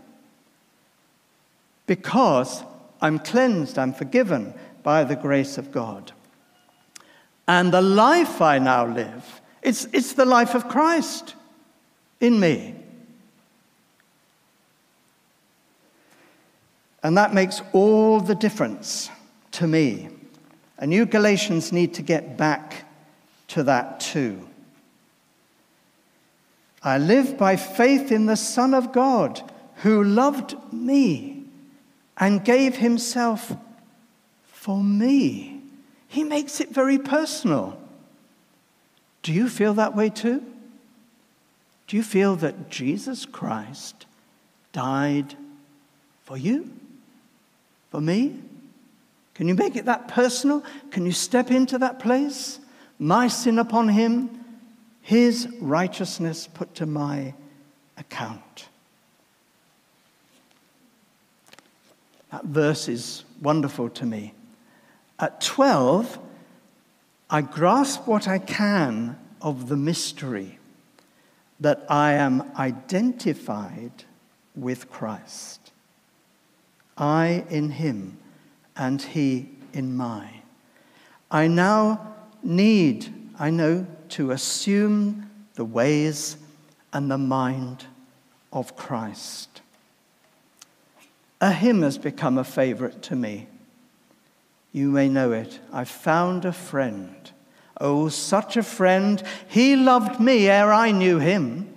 Because 1.87 2.65
I'm 3.01 3.19
cleansed, 3.19 3.79
I'm 3.79 3.93
forgiven, 3.93 4.55
by 4.83 5.05
the 5.05 5.17
grace 5.17 5.59
of 5.59 5.71
God. 5.71 6.13
And 7.47 7.73
the 7.73 7.83
life 7.83 8.41
I 8.41 8.59
now 8.59 8.87
live, 8.87 9.41
it's, 9.63 9.87
it's 9.93 10.15
the 10.15 10.25
life 10.25 10.55
of 10.55 10.69
Christ 10.69 11.35
in 12.21 12.39
me. 12.39 12.80
And 17.03 17.17
that 17.17 17.35
makes 17.35 17.63
all 17.73 18.21
the 18.21 18.35
difference 18.35 19.11
to 19.53 19.67
me. 19.67 20.09
And 20.79 20.93
you 20.93 21.07
Galatians 21.07 21.73
need 21.73 21.95
to 21.95 22.03
get 22.03 22.37
back 22.37 22.87
to 23.49 23.63
that 23.65 24.01
too. 24.01 24.47
I 26.83 26.99
live 26.99 27.37
by 27.37 27.57
faith 27.57 28.11
in 28.11 28.27
the 28.27 28.37
Son 28.37 28.73
of 28.73 28.93
God 28.93 29.43
who 29.77 30.03
loved 30.03 30.57
me 30.73 31.45
and 32.17 32.45
gave 32.45 32.77
himself 32.77 33.55
for 34.45 34.83
me. 34.83 35.61
He 36.09 36.25
makes 36.25 36.61
it 36.61 36.71
very 36.71 36.99
personal. 36.99 37.79
Do 39.23 39.33
you 39.33 39.49
feel 39.49 39.75
that 39.75 39.95
way 39.95 40.09
too? 40.09 40.43
Do 41.87 41.97
you 41.97 42.03
feel 42.03 42.37
that 42.37 42.71
Jesus 42.71 43.27
Christ 43.27 44.07
died 44.73 45.35
for 46.25 46.37
you? 46.37 46.71
For 47.91 48.01
me? 48.01 48.41
Can 49.35 49.49
you 49.49 49.55
make 49.55 49.77
it 49.77 49.87
that 49.87 50.09
personal? 50.09 50.63
Can 50.91 51.07
you 51.07 51.13
step 51.13 51.51
into 51.51 51.79
that 51.79 51.99
place? 51.99 52.61
My 52.99 53.29
sin 53.29 53.59
upon 53.59 53.89
him, 53.89 54.45
his 55.01 55.49
righteousness 55.61 56.47
put 56.47 56.75
to 56.77 56.87
my 56.87 57.35
account. 57.97 58.69
That 62.31 62.45
verse 62.45 62.89
is 62.89 63.25
wonderful 63.41 63.89
to 63.91 64.07
me. 64.07 64.35
At 65.19 65.41
12, 65.41 66.19
I 67.29 67.43
grasp 67.43 68.07
what 68.07 68.29
I 68.29 68.39
can 68.39 69.19
of 69.41 69.69
the 69.69 69.77
mystery 69.77 70.59
that 71.61 71.85
I 71.89 72.13
am 72.13 72.51
identified 72.57 74.05
with 74.55 74.91
Christ. 74.91 75.73
I 77.01 77.45
in 77.49 77.71
him 77.71 78.19
and 78.77 79.01
he 79.01 79.49
in 79.73 79.97
mine. 79.97 80.43
I 81.31 81.49
now 81.49 82.15
need, 82.43 83.13
I 83.39 83.51
know, 83.51 83.87
to 84.11 84.31
assume 84.33 85.31
the 85.55 85.65
ways 85.65 86.37
and 86.93 87.11
the 87.11 87.19
mind 87.19 87.87
of 88.53 88.77
Christ. 88.77 89.63
A 91.41 91.53
hymn 91.53 91.83
has 91.83 91.97
become 91.97 92.37
a 92.37 92.45
favorite 92.45 93.01
to 93.03 93.17
me. 93.17 93.49
You 94.73 94.91
may 94.91 95.09
know 95.09 95.33
it. 95.33 95.59
I 95.73 95.85
found 95.85 96.45
a 96.45 96.53
friend. 96.53 97.31
Oh, 97.81 98.09
such 98.09 98.57
a 98.57 98.63
friend. 98.63 99.23
He 99.49 99.75
loved 99.75 100.21
me 100.21 100.49
ere 100.49 100.73
I 100.73 100.91
knew 100.91 101.19
him. 101.19 101.70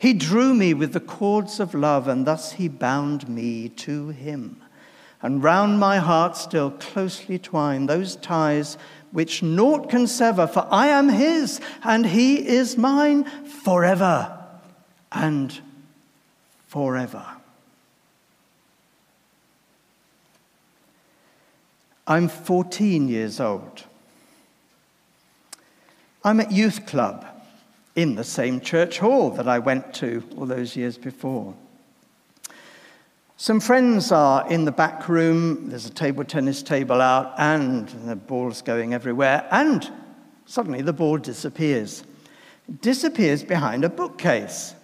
He 0.00 0.14
drew 0.14 0.54
me 0.54 0.72
with 0.72 0.94
the 0.94 0.98
cords 0.98 1.60
of 1.60 1.74
love, 1.74 2.08
and 2.08 2.26
thus 2.26 2.52
he 2.52 2.68
bound 2.68 3.28
me 3.28 3.68
to 3.68 4.08
him. 4.08 4.62
And 5.20 5.42
round 5.44 5.78
my 5.78 5.98
heart 5.98 6.38
still 6.38 6.70
closely 6.70 7.38
twine 7.38 7.84
those 7.84 8.16
ties 8.16 8.78
which 9.12 9.42
naught 9.42 9.90
can 9.90 10.06
sever, 10.06 10.46
for 10.46 10.66
I 10.70 10.86
am 10.86 11.10
his, 11.10 11.60
and 11.82 12.06
he 12.06 12.48
is 12.48 12.78
mine 12.78 13.24
forever 13.44 14.38
and 15.12 15.60
forever. 16.66 17.26
I'm 22.06 22.28
14 22.28 23.06
years 23.06 23.38
old. 23.38 23.84
I'm 26.24 26.40
at 26.40 26.52
youth 26.52 26.86
club 26.86 27.26
in 28.00 28.14
the 28.14 28.24
same 28.24 28.60
church 28.60 28.98
hall 28.98 29.30
that 29.30 29.46
I 29.46 29.58
went 29.58 29.92
to 29.94 30.22
all 30.36 30.46
those 30.46 30.76
years 30.76 30.96
before. 30.96 31.54
Some 33.36 33.60
friends 33.60 34.12
are 34.12 34.46
in 34.50 34.64
the 34.64 34.72
back 34.72 35.08
room, 35.08 35.70
there's 35.70 35.86
a 35.86 35.90
table 35.90 36.24
tennis 36.24 36.62
table 36.62 37.00
out, 37.00 37.34
and 37.38 37.88
the 38.06 38.16
ball's 38.16 38.62
going 38.62 38.92
everywhere, 38.92 39.46
and 39.50 39.90
suddenly 40.44 40.82
the 40.82 40.92
ball 40.92 41.16
disappears. 41.16 42.04
It 42.68 42.82
disappears 42.82 43.42
behind 43.42 43.84
a 43.84 43.88
bookcase. 43.88 44.74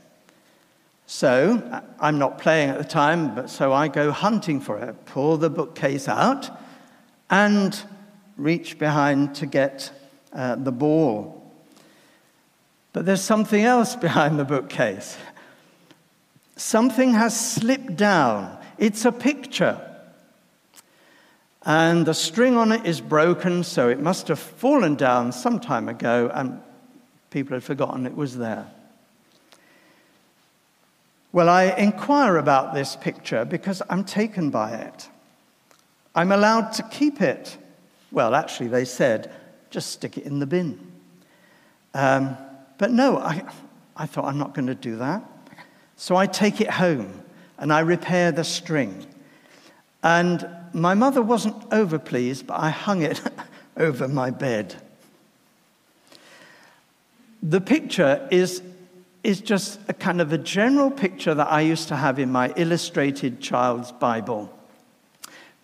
So 1.04 1.82
I'm 2.00 2.18
not 2.18 2.38
playing 2.38 2.70
at 2.70 2.78
the 2.78 2.84
time, 2.84 3.34
but 3.34 3.50
so 3.50 3.72
I 3.72 3.88
go 3.88 4.10
hunting 4.10 4.60
for 4.60 4.78
it, 4.78 5.04
pull 5.04 5.36
the 5.36 5.50
bookcase 5.50 6.08
out, 6.08 6.50
and 7.30 7.78
reach 8.36 8.78
behind 8.78 9.34
to 9.36 9.46
get 9.46 9.92
uh, 10.32 10.56
the 10.56 10.72
ball. 10.72 11.35
But 12.96 13.04
there's 13.04 13.20
something 13.20 13.62
else 13.62 13.94
behind 14.08 14.38
the 14.38 14.44
bookcase. 14.46 15.18
Something 16.56 17.12
has 17.12 17.38
slipped 17.38 17.94
down. 17.94 18.56
It's 18.78 19.04
a 19.04 19.12
picture. 19.12 19.78
And 21.66 22.06
the 22.06 22.14
string 22.14 22.56
on 22.56 22.72
it 22.72 22.86
is 22.86 23.02
broken, 23.02 23.64
so 23.64 23.90
it 23.90 24.00
must 24.00 24.28
have 24.28 24.38
fallen 24.38 24.94
down 24.94 25.32
some 25.32 25.60
time 25.60 25.90
ago, 25.90 26.30
and 26.32 26.62
people 27.28 27.52
had 27.52 27.62
forgotten 27.62 28.06
it 28.06 28.16
was 28.16 28.38
there. 28.38 28.66
Well, 31.32 31.50
I 31.50 31.64
inquire 31.64 32.38
about 32.38 32.72
this 32.72 32.96
picture 32.96 33.44
because 33.44 33.82
I'm 33.90 34.04
taken 34.04 34.48
by 34.48 34.72
it. 34.72 35.10
I'm 36.14 36.32
allowed 36.32 36.72
to 36.72 36.82
keep 36.84 37.20
it. 37.20 37.58
Well, 38.10 38.34
actually, 38.34 38.68
they 38.68 38.86
said, 38.86 39.30
just 39.68 39.90
stick 39.90 40.16
it 40.16 40.24
in 40.24 40.38
the 40.38 40.46
bin. 40.46 40.80
Um, 41.92 42.38
but 42.78 42.90
no, 42.90 43.18
I, 43.18 43.42
I 43.96 44.06
thought, 44.06 44.26
I'm 44.26 44.38
not 44.38 44.54
going 44.54 44.66
to 44.66 44.74
do 44.74 44.96
that. 44.96 45.24
So 45.96 46.16
I 46.16 46.26
take 46.26 46.60
it 46.60 46.70
home 46.70 47.22
and 47.58 47.72
I 47.72 47.80
repair 47.80 48.32
the 48.32 48.44
string. 48.44 49.06
And 50.02 50.46
my 50.72 50.94
mother 50.94 51.22
wasn't 51.22 51.56
over 51.72 51.98
pleased, 51.98 52.46
but 52.46 52.60
I 52.60 52.70
hung 52.70 53.02
it 53.02 53.20
over 53.76 54.06
my 54.06 54.30
bed. 54.30 54.74
The 57.42 57.60
picture 57.60 58.28
is, 58.30 58.62
is 59.24 59.40
just 59.40 59.80
a 59.88 59.94
kind 59.94 60.20
of 60.20 60.32
a 60.32 60.38
general 60.38 60.90
picture 60.90 61.34
that 61.34 61.50
I 61.50 61.62
used 61.62 61.88
to 61.88 61.96
have 61.96 62.18
in 62.18 62.30
my 62.30 62.52
illustrated 62.56 63.40
child's 63.40 63.92
Bible. 63.92 64.52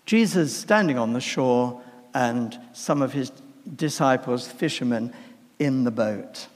Jesus 0.07 0.57
standing 0.57 0.99
on 0.99 1.13
the 1.13 1.21
shore 1.21 1.81
and 2.15 2.59
some 2.73 3.03
of 3.03 3.13
his 3.13 3.31
disciples, 3.77 4.49
fishermen, 4.51 5.13
in 5.59 5.85
the 5.85 5.91
boat. 5.91 6.49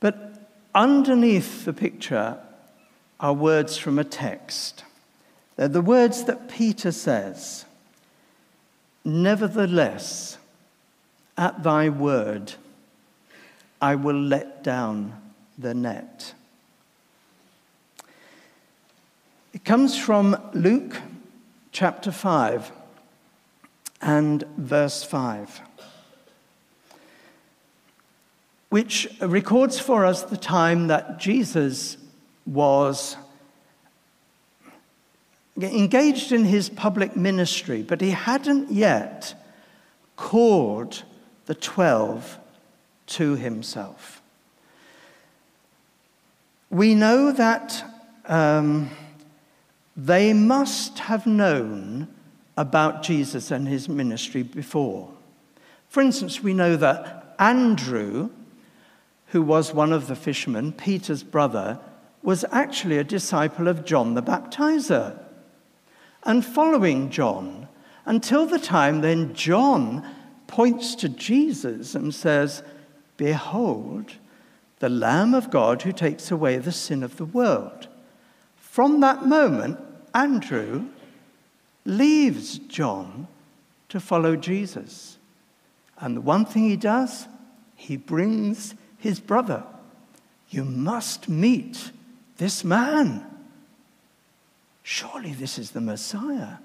But 0.00 0.36
Underneath 0.76 1.64
the 1.64 1.72
picture 1.72 2.36
are 3.18 3.32
words 3.32 3.78
from 3.78 3.98
a 3.98 4.04
text. 4.04 4.84
They're 5.56 5.68
the 5.68 5.80
words 5.80 6.24
that 6.24 6.50
Peter 6.50 6.92
says 6.92 7.64
Nevertheless, 9.02 10.36
at 11.38 11.62
thy 11.62 11.88
word, 11.88 12.52
I 13.80 13.94
will 13.94 14.20
let 14.20 14.62
down 14.62 15.18
the 15.56 15.72
net. 15.72 16.34
It 19.54 19.64
comes 19.64 19.96
from 19.96 20.36
Luke 20.52 21.00
chapter 21.72 22.12
5 22.12 22.70
and 24.02 24.44
verse 24.58 25.02
5 25.04 25.62
which 28.68 29.08
records 29.20 29.78
for 29.78 30.04
us 30.04 30.22
the 30.22 30.36
time 30.36 30.88
that 30.88 31.18
Jesus 31.18 31.96
was 32.44 33.16
engaged 35.58 36.32
in 36.32 36.44
his 36.44 36.68
public 36.68 37.16
ministry, 37.16 37.82
but 37.82 38.00
he 38.00 38.10
hadn't 38.10 38.70
yet 38.70 39.34
called 40.16 41.02
the 41.46 41.54
twelve 41.54 42.38
to 43.06 43.36
himself. 43.36 44.20
We 46.68 46.94
know 46.94 47.32
that 47.32 47.84
um, 48.26 48.90
they 49.96 50.32
must 50.32 50.98
have 50.98 51.26
known 51.26 52.08
about 52.56 53.02
Jesus 53.02 53.50
and 53.50 53.68
his 53.68 53.88
ministry 53.88 54.42
before. 54.42 55.10
For 55.88 56.02
instance, 56.02 56.42
we 56.42 56.52
know 56.52 56.76
that 56.76 57.34
Andrew, 57.38 58.30
who 59.36 59.42
was 59.42 59.74
one 59.74 59.92
of 59.92 60.06
the 60.06 60.16
fishermen, 60.16 60.72
Peter's 60.72 61.22
brother, 61.22 61.78
was 62.22 62.46
actually 62.52 62.96
a 62.96 63.04
disciple 63.04 63.68
of 63.68 63.84
John 63.84 64.14
the 64.14 64.22
Baptizer. 64.22 65.18
And 66.22 66.42
following 66.42 67.10
John, 67.10 67.68
until 68.06 68.46
the 68.46 68.58
time 68.58 69.02
then 69.02 69.34
John 69.34 70.10
points 70.46 70.94
to 70.94 71.10
Jesus 71.10 71.94
and 71.94 72.14
says, 72.14 72.62
Behold, 73.18 74.14
the 74.78 74.88
Lamb 74.88 75.34
of 75.34 75.50
God 75.50 75.82
who 75.82 75.92
takes 75.92 76.30
away 76.30 76.56
the 76.56 76.72
sin 76.72 77.02
of 77.02 77.18
the 77.18 77.26
world. 77.26 77.88
From 78.56 79.00
that 79.00 79.26
moment, 79.26 79.78
Andrew 80.14 80.86
leaves 81.84 82.56
John 82.56 83.28
to 83.90 84.00
follow 84.00 84.34
Jesus. 84.34 85.18
And 85.98 86.16
the 86.16 86.22
one 86.22 86.46
thing 86.46 86.70
he 86.70 86.76
does, 86.76 87.28
he 87.74 87.98
brings 87.98 88.74
his 89.06 89.20
brother. 89.20 89.64
You 90.50 90.64
must 90.64 91.28
meet 91.28 91.90
this 92.36 92.64
man. 92.64 93.24
Surely 94.82 95.32
this 95.32 95.58
is 95.58 95.70
the 95.70 95.80
Messiah. 95.80 96.56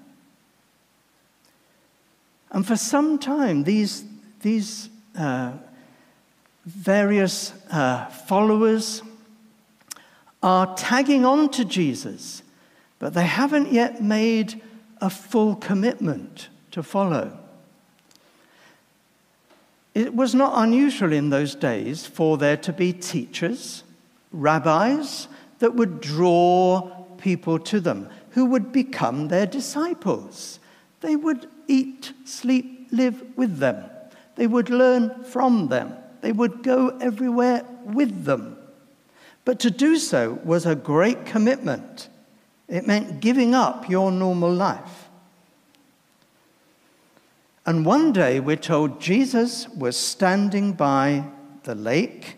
And 2.50 2.66
for 2.66 2.76
some 2.76 3.18
time, 3.18 3.64
these, 3.64 4.04
these 4.42 4.90
uh, 5.18 5.52
various 6.66 7.52
uh, 7.70 8.06
followers 8.06 9.02
are 10.42 10.74
tagging 10.76 11.24
on 11.24 11.48
to 11.50 11.64
Jesus, 11.64 12.42
but 12.98 13.14
they 13.14 13.26
haven't 13.26 13.72
yet 13.72 14.02
made 14.02 14.60
a 15.00 15.08
full 15.08 15.56
commitment 15.56 16.48
to 16.72 16.82
follow. 16.82 17.38
It 19.94 20.14
was 20.14 20.34
not 20.34 20.52
unusual 20.56 21.12
in 21.12 21.30
those 21.30 21.54
days 21.54 22.06
for 22.06 22.38
there 22.38 22.56
to 22.58 22.72
be 22.72 22.92
teachers, 22.92 23.84
rabbis, 24.32 25.28
that 25.58 25.74
would 25.74 26.00
draw 26.00 26.90
people 27.18 27.58
to 27.58 27.78
them, 27.78 28.08
who 28.30 28.46
would 28.46 28.72
become 28.72 29.28
their 29.28 29.46
disciples. 29.46 30.58
They 31.00 31.14
would 31.16 31.48
eat, 31.68 32.12
sleep, 32.24 32.88
live 32.90 33.22
with 33.36 33.58
them. 33.58 33.84
They 34.36 34.46
would 34.46 34.70
learn 34.70 35.24
from 35.24 35.68
them. 35.68 35.94
They 36.20 36.32
would 36.32 36.62
go 36.62 36.96
everywhere 36.98 37.64
with 37.84 38.24
them. 38.24 38.56
But 39.44 39.60
to 39.60 39.70
do 39.70 39.98
so 39.98 40.40
was 40.44 40.66
a 40.66 40.74
great 40.74 41.26
commitment. 41.26 42.08
It 42.68 42.86
meant 42.86 43.20
giving 43.20 43.54
up 43.54 43.90
your 43.90 44.10
normal 44.10 44.52
life. 44.52 45.10
And 47.64 47.86
one 47.86 48.12
day 48.12 48.40
we're 48.40 48.56
told 48.56 49.00
Jesus 49.00 49.68
was 49.68 49.96
standing 49.96 50.72
by 50.72 51.24
the 51.62 51.74
lake, 51.74 52.36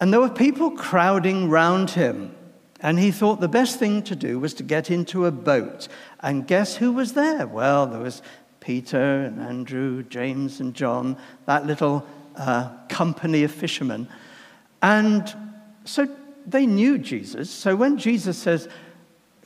and 0.00 0.12
there 0.12 0.20
were 0.20 0.28
people 0.28 0.72
crowding 0.72 1.48
round 1.48 1.90
him. 1.90 2.34
And 2.80 2.98
he 2.98 3.10
thought 3.10 3.40
the 3.40 3.48
best 3.48 3.78
thing 3.78 4.02
to 4.02 4.14
do 4.14 4.38
was 4.38 4.52
to 4.54 4.62
get 4.62 4.90
into 4.90 5.24
a 5.24 5.30
boat. 5.30 5.88
And 6.20 6.46
guess 6.46 6.76
who 6.76 6.92
was 6.92 7.14
there? 7.14 7.46
Well, 7.46 7.86
there 7.86 8.00
was 8.00 8.20
Peter 8.60 9.22
and 9.24 9.40
Andrew, 9.40 10.02
James 10.02 10.60
and 10.60 10.74
John, 10.74 11.16
that 11.46 11.66
little 11.66 12.06
uh, 12.36 12.70
company 12.88 13.44
of 13.44 13.50
fishermen. 13.50 14.08
And 14.82 15.34
so 15.84 16.06
they 16.46 16.66
knew 16.66 16.98
Jesus. 16.98 17.50
So 17.50 17.74
when 17.76 17.96
Jesus 17.96 18.36
says, 18.36 18.68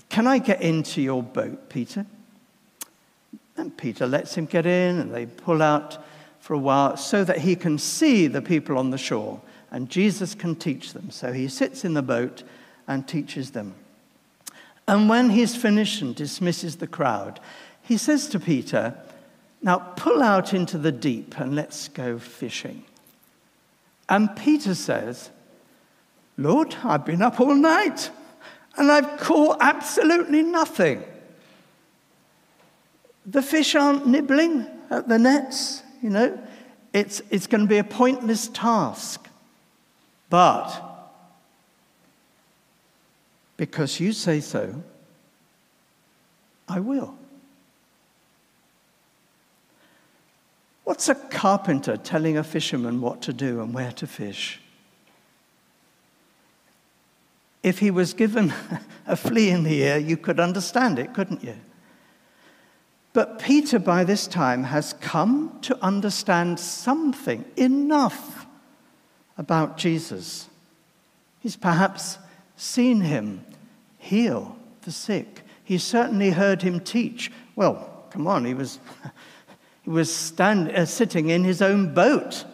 Can 0.08 0.26
I 0.26 0.38
get 0.38 0.60
into 0.60 1.00
your 1.00 1.22
boat, 1.22 1.68
Peter? 1.68 2.06
And 3.60 3.76
Peter 3.76 4.06
lets 4.06 4.34
him 4.34 4.46
get 4.46 4.66
in, 4.66 4.98
and 4.98 5.14
they 5.14 5.26
pull 5.26 5.62
out 5.62 6.04
for 6.40 6.54
a 6.54 6.58
while 6.58 6.96
so 6.96 7.22
that 7.24 7.38
he 7.38 7.54
can 7.54 7.78
see 7.78 8.26
the 8.26 8.42
people 8.42 8.78
on 8.78 8.90
the 8.90 8.98
shore 8.98 9.40
and 9.70 9.88
Jesus 9.88 10.34
can 10.34 10.56
teach 10.56 10.92
them. 10.92 11.10
So 11.10 11.32
he 11.32 11.48
sits 11.48 11.84
in 11.84 11.94
the 11.94 12.02
boat 12.02 12.42
and 12.88 13.06
teaches 13.06 13.52
them. 13.52 13.74
And 14.88 15.08
when 15.08 15.30
he's 15.30 15.54
finished 15.54 16.02
and 16.02 16.14
dismisses 16.14 16.76
the 16.76 16.86
crowd, 16.86 17.38
he 17.82 17.96
says 17.96 18.26
to 18.28 18.40
Peter, 18.40 18.96
Now 19.62 19.78
pull 19.78 20.22
out 20.22 20.52
into 20.52 20.78
the 20.78 20.90
deep 20.90 21.38
and 21.38 21.54
let's 21.54 21.88
go 21.88 22.18
fishing. 22.18 22.84
And 24.08 24.34
Peter 24.34 24.74
says, 24.74 25.30
Lord, 26.36 26.74
I've 26.82 27.04
been 27.04 27.22
up 27.22 27.38
all 27.38 27.54
night 27.54 28.10
and 28.76 28.90
I've 28.90 29.20
caught 29.20 29.58
absolutely 29.60 30.42
nothing. 30.42 31.04
The 33.26 33.42
fish 33.42 33.74
aren't 33.74 34.06
nibbling 34.06 34.66
at 34.90 35.08
the 35.08 35.18
nets, 35.18 35.82
you 36.02 36.10
know. 36.10 36.38
It's, 36.92 37.22
it's 37.30 37.46
going 37.46 37.62
to 37.62 37.68
be 37.68 37.78
a 37.78 37.84
pointless 37.84 38.48
task. 38.48 39.28
But 40.28 40.90
because 43.56 44.00
you 44.00 44.12
say 44.12 44.40
so, 44.40 44.82
I 46.68 46.80
will. 46.80 47.14
What's 50.84 51.08
a 51.08 51.14
carpenter 51.14 51.96
telling 51.96 52.36
a 52.36 52.44
fisherman 52.44 53.00
what 53.00 53.22
to 53.22 53.32
do 53.32 53.60
and 53.60 53.72
where 53.74 53.92
to 53.92 54.06
fish? 54.06 54.60
If 57.62 57.78
he 57.78 57.90
was 57.90 58.14
given 58.14 58.52
a 59.06 59.14
flea 59.14 59.50
in 59.50 59.64
the 59.64 59.82
ear, 59.82 59.98
you 59.98 60.16
could 60.16 60.40
understand 60.40 60.98
it, 60.98 61.12
couldn't 61.12 61.44
you? 61.44 61.56
But 63.12 63.40
Peter, 63.40 63.78
by 63.78 64.04
this 64.04 64.26
time, 64.26 64.64
has 64.64 64.92
come 64.94 65.58
to 65.62 65.76
understand 65.82 66.60
something 66.60 67.44
enough 67.56 68.46
about 69.36 69.76
Jesus. 69.76 70.48
He's 71.40 71.56
perhaps 71.56 72.18
seen 72.56 73.00
him 73.00 73.44
heal 73.98 74.56
the 74.82 74.92
sick. 74.92 75.42
He's 75.64 75.82
certainly 75.82 76.30
heard 76.30 76.62
him 76.62 76.80
teach. 76.80 77.32
Well, 77.56 78.04
come 78.10 78.26
on, 78.26 78.44
he 78.44 78.54
was, 78.54 78.78
he 79.82 79.90
was 79.90 80.14
stand, 80.14 80.70
uh, 80.70 80.84
sitting 80.86 81.30
in 81.30 81.42
his 81.42 81.62
own 81.62 81.92
boat, 81.92 82.44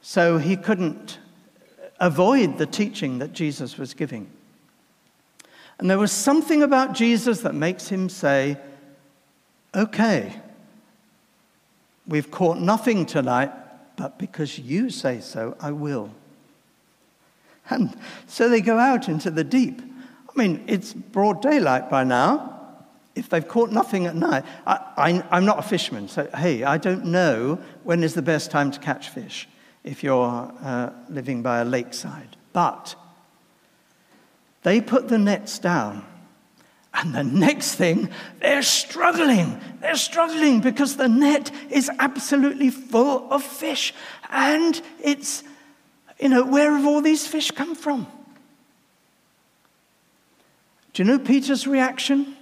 so 0.00 0.38
he 0.38 0.56
couldn't 0.56 1.18
avoid 2.00 2.58
the 2.58 2.66
teaching 2.66 3.18
that 3.18 3.32
Jesus 3.32 3.76
was 3.76 3.94
giving. 3.94 4.30
And 5.78 5.90
there 5.90 5.98
was 5.98 6.12
something 6.12 6.62
about 6.62 6.94
Jesus 6.94 7.40
that 7.40 7.54
makes 7.54 7.88
him 7.88 8.08
say, 8.08 8.56
Okay, 9.76 10.34
we've 12.06 12.30
caught 12.30 12.56
nothing 12.56 13.04
tonight, 13.04 13.52
but 13.96 14.18
because 14.18 14.58
you 14.58 14.88
say 14.88 15.20
so, 15.20 15.54
I 15.60 15.72
will. 15.72 16.10
And 17.68 17.94
so 18.26 18.48
they 18.48 18.62
go 18.62 18.78
out 18.78 19.06
into 19.10 19.30
the 19.30 19.44
deep. 19.44 19.82
I 19.82 20.38
mean, 20.38 20.64
it's 20.66 20.94
broad 20.94 21.42
daylight 21.42 21.90
by 21.90 22.04
now. 22.04 22.54
If 23.14 23.28
they've 23.28 23.46
caught 23.46 23.70
nothing 23.70 24.06
at 24.06 24.16
night, 24.16 24.44
I, 24.66 25.22
am 25.30 25.44
not 25.44 25.58
a 25.58 25.62
fisherman, 25.62 26.08
so 26.08 26.26
hey, 26.34 26.64
I 26.64 26.78
don't 26.78 27.04
know 27.04 27.58
when 27.84 28.02
is 28.02 28.14
the 28.14 28.22
best 28.22 28.50
time 28.50 28.70
to 28.70 28.80
catch 28.80 29.10
fish 29.10 29.46
if 29.84 30.02
you're 30.02 30.54
uh, 30.62 30.90
living 31.10 31.42
by 31.42 31.58
a 31.58 31.64
lakeside. 31.66 32.36
But 32.54 32.94
they 34.62 34.80
put 34.80 35.08
the 35.08 35.18
nets 35.18 35.58
down 35.58 36.04
and 36.96 37.14
the 37.14 37.22
next 37.22 37.74
thing, 37.74 38.08
they're 38.40 38.62
struggling. 38.62 39.60
They're 39.80 39.96
struggling 39.96 40.60
because 40.60 40.96
the 40.96 41.08
net 41.08 41.50
is 41.70 41.90
absolutely 41.98 42.70
full 42.70 43.30
of 43.30 43.42
fish. 43.42 43.92
And 44.30 44.80
it's, 45.02 45.44
you 46.18 46.30
know, 46.30 46.44
where 46.44 46.74
have 46.74 46.86
all 46.86 47.02
these 47.02 47.26
fish 47.26 47.50
come 47.50 47.74
from? 47.74 48.06
Do 50.94 51.02
you 51.02 51.08
know 51.10 51.18
Peter's 51.18 51.66
reaction? 51.66 52.34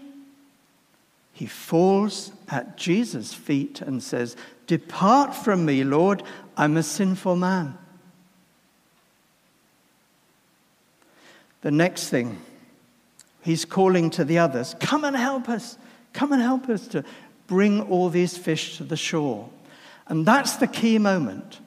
He 1.32 1.46
falls 1.46 2.30
at 2.48 2.76
Jesus' 2.76 3.34
feet 3.34 3.80
and 3.80 4.00
says, 4.00 4.36
Depart 4.68 5.34
from 5.34 5.66
me, 5.66 5.82
Lord, 5.82 6.22
I'm 6.56 6.76
a 6.76 6.84
sinful 6.84 7.34
man. 7.34 7.76
The 11.62 11.72
next 11.72 12.08
thing, 12.10 12.38
He's 13.44 13.66
calling 13.66 14.08
to 14.10 14.24
the 14.24 14.38
others, 14.38 14.74
Come 14.80 15.04
and 15.04 15.14
help 15.14 15.50
us. 15.50 15.76
Come 16.14 16.32
and 16.32 16.40
help 16.40 16.68
us 16.68 16.88
to 16.88 17.04
bring 17.46 17.82
all 17.82 18.08
these 18.08 18.38
fish 18.38 18.78
to 18.78 18.84
the 18.84 18.96
shore. 18.96 19.50
And 20.08 20.24
that's 20.24 20.56
the 20.56 20.66
key 20.66 20.98
moment 20.98 21.60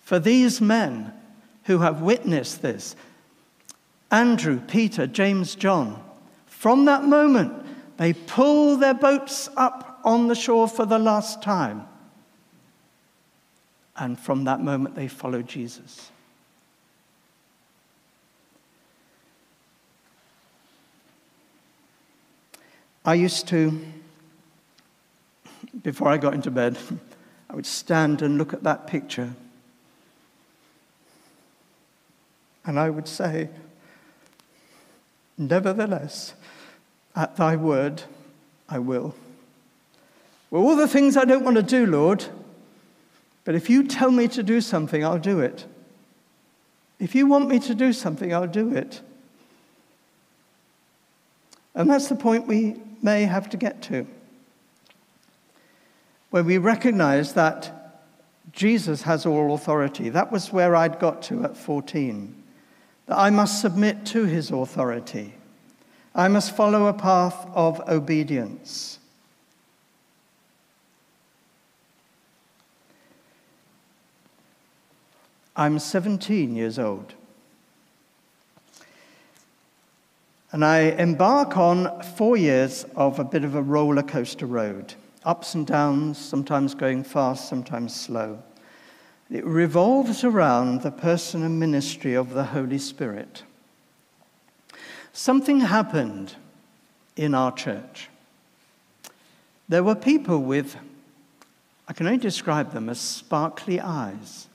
for 0.00 0.18
these 0.18 0.60
men 0.60 1.12
who 1.64 1.78
have 1.78 2.02
witnessed 2.02 2.60
this 2.60 2.94
Andrew, 4.10 4.60
Peter, 4.60 5.06
James, 5.06 5.54
John. 5.54 6.02
From 6.46 6.84
that 6.86 7.04
moment, 7.04 7.52
they 7.96 8.12
pull 8.12 8.76
their 8.76 8.94
boats 8.94 9.48
up 9.56 10.00
on 10.04 10.28
the 10.28 10.34
shore 10.34 10.68
for 10.68 10.84
the 10.84 10.98
last 10.98 11.42
time. 11.42 11.86
And 13.96 14.18
from 14.18 14.44
that 14.44 14.60
moment, 14.60 14.94
they 14.94 15.08
follow 15.08 15.42
Jesus. 15.42 16.10
I 23.08 23.14
used 23.14 23.48
to, 23.48 23.80
before 25.82 26.08
I 26.08 26.18
got 26.18 26.34
into 26.34 26.50
bed, 26.50 26.76
I 27.50 27.56
would 27.56 27.64
stand 27.64 28.20
and 28.20 28.36
look 28.36 28.52
at 28.52 28.64
that 28.64 28.86
picture. 28.86 29.32
And 32.66 32.78
I 32.78 32.90
would 32.90 33.08
say, 33.08 33.48
Nevertheless, 35.38 36.34
at 37.16 37.34
thy 37.36 37.56
word, 37.56 38.02
I 38.68 38.78
will. 38.78 39.14
Well, 40.50 40.62
all 40.62 40.76
the 40.76 40.86
things 40.86 41.16
I 41.16 41.24
don't 41.24 41.44
want 41.46 41.56
to 41.56 41.62
do, 41.62 41.86
Lord, 41.86 42.26
but 43.46 43.54
if 43.54 43.70
you 43.70 43.84
tell 43.84 44.10
me 44.10 44.28
to 44.28 44.42
do 44.42 44.60
something, 44.60 45.02
I'll 45.02 45.18
do 45.18 45.40
it. 45.40 45.64
If 46.98 47.14
you 47.14 47.26
want 47.26 47.48
me 47.48 47.58
to 47.60 47.74
do 47.74 47.94
something, 47.94 48.34
I'll 48.34 48.46
do 48.46 48.74
it. 48.74 49.00
And 51.74 51.88
that's 51.88 52.08
the 52.08 52.14
point 52.14 52.46
we 52.46 52.82
may 53.02 53.24
have 53.24 53.48
to 53.50 53.56
get 53.56 53.82
to. 53.82 54.06
when 56.30 56.44
we 56.44 56.58
recognize 56.58 57.32
that 57.32 57.78
Jesus 58.52 59.02
has 59.02 59.24
all 59.24 59.54
authority. 59.54 60.08
That 60.08 60.32
was 60.32 60.52
where 60.52 60.74
I'd 60.74 60.98
got 60.98 61.22
to 61.22 61.44
at 61.44 61.56
14. 61.56 62.42
That 63.06 63.18
I 63.18 63.30
must 63.30 63.60
submit 63.60 64.04
to 64.06 64.24
his 64.24 64.50
authority. 64.50 65.34
I 66.14 66.28
must 66.28 66.56
follow 66.56 66.86
a 66.86 66.92
path 66.92 67.46
of 67.54 67.80
obedience. 67.88 68.98
I'm 75.54 75.78
17 75.78 76.54
years 76.54 76.78
old. 76.78 77.14
And 80.50 80.64
I 80.64 80.78
embark 80.78 81.56
on 81.56 82.02
four 82.02 82.36
years 82.36 82.84
of 82.96 83.18
a 83.18 83.24
bit 83.24 83.44
of 83.44 83.54
a 83.54 83.62
roller 83.62 84.02
coaster 84.02 84.46
road 84.46 84.94
ups 85.24 85.54
and 85.54 85.66
downs, 85.66 86.16
sometimes 86.16 86.74
going 86.74 87.04
fast, 87.04 87.48
sometimes 87.48 87.94
slow. 87.94 88.42
It 89.30 89.44
revolves 89.44 90.24
around 90.24 90.80
the 90.80 90.90
person 90.90 91.42
and 91.42 91.60
ministry 91.60 92.14
of 92.14 92.30
the 92.30 92.44
Holy 92.44 92.78
Spirit. 92.78 93.42
Something 95.12 95.60
happened 95.60 96.34
in 97.14 97.34
our 97.34 97.52
church. 97.52 98.08
There 99.68 99.84
were 99.84 99.94
people 99.94 100.38
with, 100.38 100.76
I 101.86 101.92
can 101.92 102.06
only 102.06 102.18
describe 102.18 102.72
them 102.72 102.88
as 102.88 102.98
sparkly 102.98 103.80
eyes. 103.80 104.46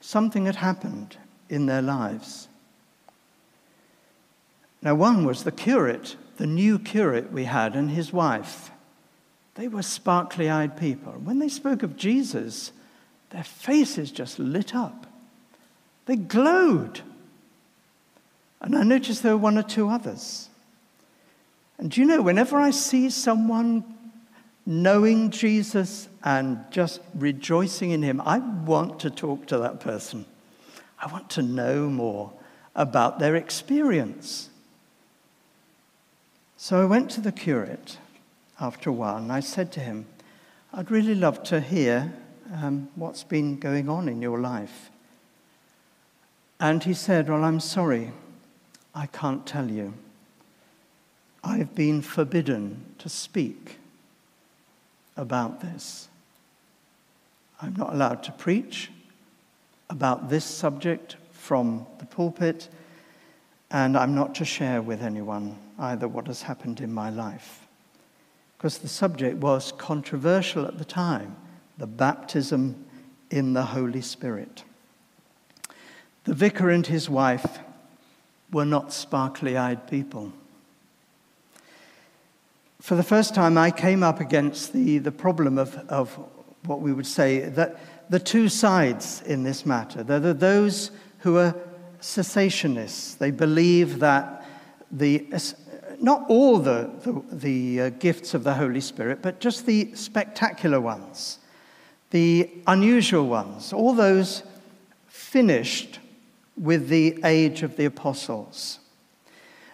Something 0.00 0.46
had 0.46 0.56
happened 0.56 1.18
in 1.50 1.66
their 1.66 1.82
lives. 1.82 2.48
Now, 4.80 4.94
one 4.94 5.24
was 5.24 5.44
the 5.44 5.52
curate, 5.52 6.16
the 6.36 6.46
new 6.46 6.78
curate 6.78 7.32
we 7.32 7.44
had, 7.44 7.74
and 7.74 7.90
his 7.90 8.12
wife. 8.12 8.70
They 9.54 9.66
were 9.66 9.82
sparkly 9.82 10.48
eyed 10.48 10.76
people. 10.76 11.12
When 11.12 11.40
they 11.40 11.48
spoke 11.48 11.82
of 11.82 11.96
Jesus, 11.96 12.70
their 13.30 13.44
faces 13.44 14.12
just 14.12 14.38
lit 14.38 14.74
up. 14.74 15.06
They 16.06 16.16
glowed. 16.16 17.00
And 18.60 18.76
I 18.76 18.82
noticed 18.82 19.22
there 19.22 19.32
were 19.32 19.42
one 19.42 19.58
or 19.58 19.62
two 19.62 19.88
others. 19.88 20.48
And 21.78 21.90
do 21.90 22.00
you 22.00 22.06
know, 22.06 22.22
whenever 22.22 22.56
I 22.56 22.70
see 22.70 23.10
someone 23.10 23.84
knowing 24.64 25.30
Jesus 25.30 26.08
and 26.22 26.64
just 26.70 27.00
rejoicing 27.14 27.90
in 27.90 28.02
him, 28.02 28.20
I 28.20 28.38
want 28.38 29.00
to 29.00 29.10
talk 29.10 29.46
to 29.46 29.58
that 29.58 29.80
person. 29.80 30.24
I 31.00 31.10
want 31.10 31.30
to 31.30 31.42
know 31.42 31.88
more 31.88 32.32
about 32.74 33.18
their 33.18 33.34
experience. 33.34 34.50
So 36.60 36.82
I 36.82 36.86
went 36.86 37.08
to 37.12 37.20
the 37.20 37.30
curate 37.30 37.98
after 38.60 38.90
a 38.90 38.92
while 38.92 39.18
and 39.18 39.30
I 39.30 39.38
said 39.38 39.70
to 39.72 39.80
him, 39.80 40.06
I'd 40.74 40.90
really 40.90 41.14
love 41.14 41.44
to 41.44 41.60
hear 41.60 42.12
um, 42.52 42.88
what's 42.96 43.22
been 43.22 43.60
going 43.60 43.88
on 43.88 44.08
in 44.08 44.20
your 44.20 44.40
life. 44.40 44.90
And 46.58 46.82
he 46.82 46.94
said, 46.94 47.28
Well, 47.28 47.44
I'm 47.44 47.60
sorry, 47.60 48.10
I 48.92 49.06
can't 49.06 49.46
tell 49.46 49.70
you. 49.70 49.94
I've 51.44 51.76
been 51.76 52.02
forbidden 52.02 52.86
to 52.98 53.08
speak 53.08 53.78
about 55.16 55.60
this. 55.60 56.08
I'm 57.62 57.76
not 57.76 57.92
allowed 57.92 58.24
to 58.24 58.32
preach 58.32 58.90
about 59.88 60.28
this 60.28 60.44
subject 60.44 61.14
from 61.30 61.86
the 62.00 62.06
pulpit, 62.06 62.68
and 63.70 63.96
I'm 63.96 64.16
not 64.16 64.34
to 64.34 64.44
share 64.44 64.82
with 64.82 65.04
anyone 65.04 65.56
either 65.78 66.08
what 66.08 66.26
has 66.26 66.42
happened 66.42 66.80
in 66.80 66.92
my 66.92 67.10
life. 67.10 67.66
Because 68.56 68.78
the 68.78 68.88
subject 68.88 69.36
was 69.36 69.72
controversial 69.72 70.66
at 70.66 70.78
the 70.78 70.84
time 70.84 71.36
the 71.78 71.86
baptism 71.86 72.84
in 73.30 73.52
the 73.52 73.62
Holy 73.62 74.00
Spirit. 74.00 74.64
The 76.24 76.34
vicar 76.34 76.70
and 76.70 76.84
his 76.84 77.08
wife 77.08 77.60
were 78.52 78.64
not 78.64 78.92
sparkly 78.92 79.56
eyed 79.56 79.86
people. 79.88 80.32
For 82.80 82.96
the 82.96 83.02
first 83.02 83.34
time, 83.34 83.56
I 83.56 83.70
came 83.70 84.02
up 84.02 84.18
against 84.18 84.72
the, 84.72 84.98
the 84.98 85.12
problem 85.12 85.56
of, 85.56 85.76
of 85.88 86.18
what 86.64 86.80
we 86.80 86.92
would 86.92 87.06
say 87.06 87.40
that 87.40 87.78
the 88.10 88.18
two 88.18 88.48
sides 88.48 89.22
in 89.22 89.42
this 89.42 89.66
matter. 89.66 90.02
There 90.02 90.24
are 90.24 90.34
those 90.34 90.90
who 91.18 91.36
are 91.36 91.54
cessationists. 92.00 93.18
They 93.18 93.30
believe 93.30 94.00
that 94.00 94.46
the 94.90 95.26
not 96.00 96.24
all 96.28 96.58
the, 96.58 96.90
the, 97.02 97.22
the 97.32 97.80
uh, 97.80 97.88
gifts 97.90 98.34
of 98.34 98.44
the 98.44 98.54
Holy 98.54 98.80
Spirit, 98.80 99.20
but 99.22 99.40
just 99.40 99.66
the 99.66 99.94
spectacular 99.94 100.80
ones, 100.80 101.38
the 102.10 102.50
unusual 102.66 103.26
ones, 103.26 103.72
all 103.72 103.94
those 103.94 104.42
finished 105.06 105.98
with 106.56 106.88
the 106.88 107.18
age 107.24 107.62
of 107.62 107.76
the 107.76 107.84
apostles. 107.84 108.80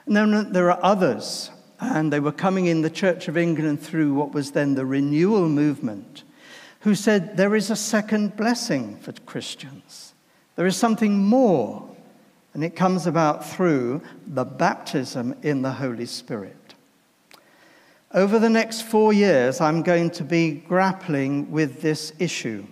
And 0.06 0.16
then 0.16 0.52
there 0.52 0.70
are 0.70 0.80
others, 0.82 1.50
and 1.80 2.12
they 2.12 2.20
were 2.20 2.32
coming 2.32 2.66
in 2.66 2.82
the 2.82 2.90
Church 2.90 3.28
of 3.28 3.36
England 3.36 3.80
through 3.80 4.14
what 4.14 4.32
was 4.32 4.52
then 4.52 4.74
the 4.74 4.84
renewal 4.86 5.48
movement, 5.48 6.24
who 6.80 6.94
said 6.94 7.36
there 7.36 7.56
is 7.56 7.70
a 7.70 7.76
second 7.76 8.36
blessing 8.36 8.98
for 8.98 9.12
Christians. 9.24 10.12
There 10.56 10.66
is 10.66 10.76
something 10.76 11.18
more 11.18 11.93
and 12.54 12.62
it 12.62 12.76
comes 12.76 13.06
about 13.06 13.44
through 13.44 14.00
the 14.28 14.44
baptism 14.44 15.34
in 15.42 15.62
the 15.62 15.72
Holy 15.72 16.06
Spirit. 16.06 16.74
Over 18.12 18.38
the 18.38 18.48
next 18.48 18.82
four 18.82 19.12
years, 19.12 19.60
I'm 19.60 19.82
going 19.82 20.10
to 20.10 20.24
be 20.24 20.52
grappling 20.52 21.50
with 21.50 21.82
this 21.82 22.12
issue. 22.20 22.64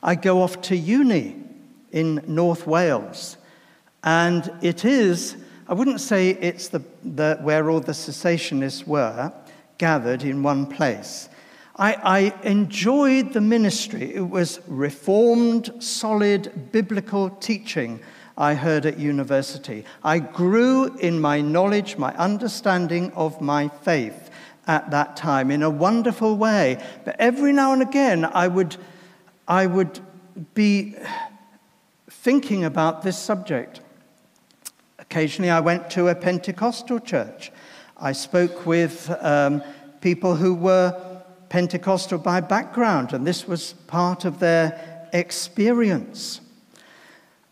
I 0.00 0.14
go 0.14 0.42
off 0.42 0.60
to 0.62 0.76
uni 0.76 1.36
in 1.90 2.22
North 2.28 2.68
Wales, 2.68 3.36
and 4.04 4.48
it 4.62 4.84
is, 4.84 5.36
I 5.66 5.74
wouldn't 5.74 6.00
say 6.00 6.30
it's 6.30 6.68
the, 6.68 6.82
the 7.02 7.38
where 7.42 7.68
all 7.68 7.80
the 7.80 7.92
cessationists 7.92 8.86
were 8.86 9.32
gathered 9.76 10.22
in 10.22 10.44
one 10.44 10.66
place. 10.66 11.28
I, 11.76 11.94
I 11.94 12.48
enjoyed 12.48 13.32
the 13.32 13.40
ministry. 13.40 14.14
It 14.14 14.28
was 14.28 14.60
reformed, 14.68 15.82
solid 15.82 16.70
biblical 16.70 17.30
teaching 17.30 17.98
I 18.36 18.54
heard 18.54 18.84
at 18.84 18.98
university. 18.98 19.84
I 20.02 20.18
grew 20.18 20.96
in 20.96 21.20
my 21.20 21.40
knowledge, 21.40 21.96
my 21.96 22.12
understanding 22.16 23.12
of 23.12 23.40
my 23.40 23.68
faith 23.68 24.30
at 24.66 24.90
that 24.90 25.16
time 25.16 25.50
in 25.50 25.62
a 25.62 25.70
wonderful 25.70 26.36
way. 26.36 26.82
But 27.04 27.16
every 27.18 27.52
now 27.52 27.72
and 27.72 27.82
again, 27.82 28.24
I 28.24 28.48
would, 28.48 28.76
I 29.46 29.66
would 29.66 30.00
be 30.54 30.96
thinking 32.10 32.64
about 32.64 33.02
this 33.02 33.18
subject. 33.18 33.80
Occasionally, 34.98 35.50
I 35.50 35.60
went 35.60 35.90
to 35.90 36.08
a 36.08 36.14
Pentecostal 36.14 36.98
church. 36.98 37.52
I 37.96 38.12
spoke 38.12 38.66
with 38.66 39.14
um, 39.20 39.62
people 40.00 40.34
who 40.34 40.54
were 40.54 41.22
Pentecostal 41.50 42.18
by 42.18 42.40
background, 42.40 43.12
and 43.12 43.24
this 43.24 43.46
was 43.46 43.74
part 43.86 44.24
of 44.24 44.40
their 44.40 45.08
experience 45.12 46.40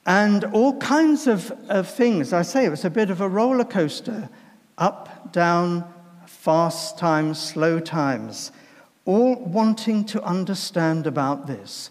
and 0.07 0.45
all 0.47 0.77
kinds 0.79 1.27
of, 1.27 1.53
of 1.69 1.89
things. 1.89 2.33
I 2.33 2.43
say 2.43 2.65
it 2.65 2.71
was 2.71 2.85
a 2.85 2.91
bit 2.91 3.11
of 3.11 3.21
a 3.21 3.29
roller 3.29 3.65
coaster 3.65 4.29
up, 4.79 5.33
down, 5.33 5.85
fast 6.27 6.99
times, 6.99 7.39
slow 7.39 7.79
times, 7.79 8.51
all 9.05 9.37
wanting 9.37 10.05
to 10.07 10.23
understand 10.23 11.07
about 11.07 11.47
this. 11.47 11.91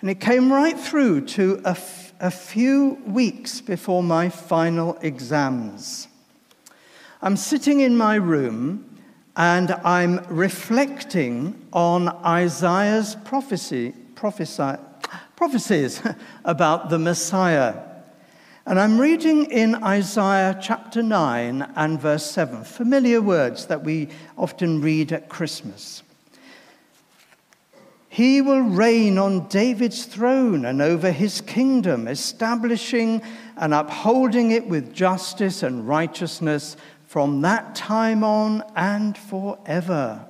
And 0.00 0.08
it 0.08 0.20
came 0.20 0.50
right 0.50 0.78
through 0.78 1.26
to 1.26 1.60
a, 1.64 1.70
f- 1.70 2.14
a 2.20 2.30
few 2.30 2.98
weeks 3.06 3.60
before 3.60 4.02
my 4.02 4.30
final 4.30 4.96
exams. 5.02 6.08
I'm 7.20 7.36
sitting 7.36 7.80
in 7.80 7.96
my 7.96 8.14
room 8.14 8.86
and 9.36 9.72
I'm 9.84 10.24
reflecting 10.28 11.66
on 11.72 12.08
Isaiah's 12.24 13.16
prophecy, 13.24 13.92
prophesy, 14.14 14.76
prophecies 15.40 16.02
about 16.44 16.90
the 16.90 16.98
Messiah. 16.98 17.74
And 18.66 18.78
I'm 18.78 19.00
reading 19.00 19.50
in 19.50 19.74
Isaiah 19.82 20.58
chapter 20.60 21.02
9 21.02 21.72
and 21.76 21.98
verse 21.98 22.30
7, 22.30 22.62
familiar 22.64 23.22
words 23.22 23.64
that 23.68 23.82
we 23.82 24.10
often 24.36 24.82
read 24.82 25.12
at 25.12 25.30
Christmas. 25.30 26.02
He 28.10 28.42
will 28.42 28.60
reign 28.60 29.16
on 29.16 29.48
David's 29.48 30.04
throne 30.04 30.66
and 30.66 30.82
over 30.82 31.10
his 31.10 31.40
kingdom, 31.40 32.06
establishing 32.06 33.22
and 33.56 33.72
upholding 33.72 34.50
it 34.50 34.66
with 34.66 34.92
justice 34.92 35.62
and 35.62 35.88
righteousness 35.88 36.76
from 37.06 37.40
that 37.40 37.74
time 37.74 38.22
on 38.22 38.62
and 38.76 39.16
forever. 39.16 40.22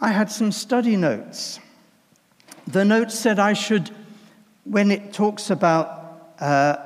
I 0.00 0.12
had 0.12 0.30
some 0.30 0.50
study 0.50 0.96
notes 0.96 1.60
the 2.66 2.84
note 2.84 3.12
said 3.12 3.38
I 3.38 3.52
should, 3.52 3.90
when 4.64 4.90
it 4.90 5.12
talks 5.12 5.50
about 5.50 6.34
uh, 6.40 6.76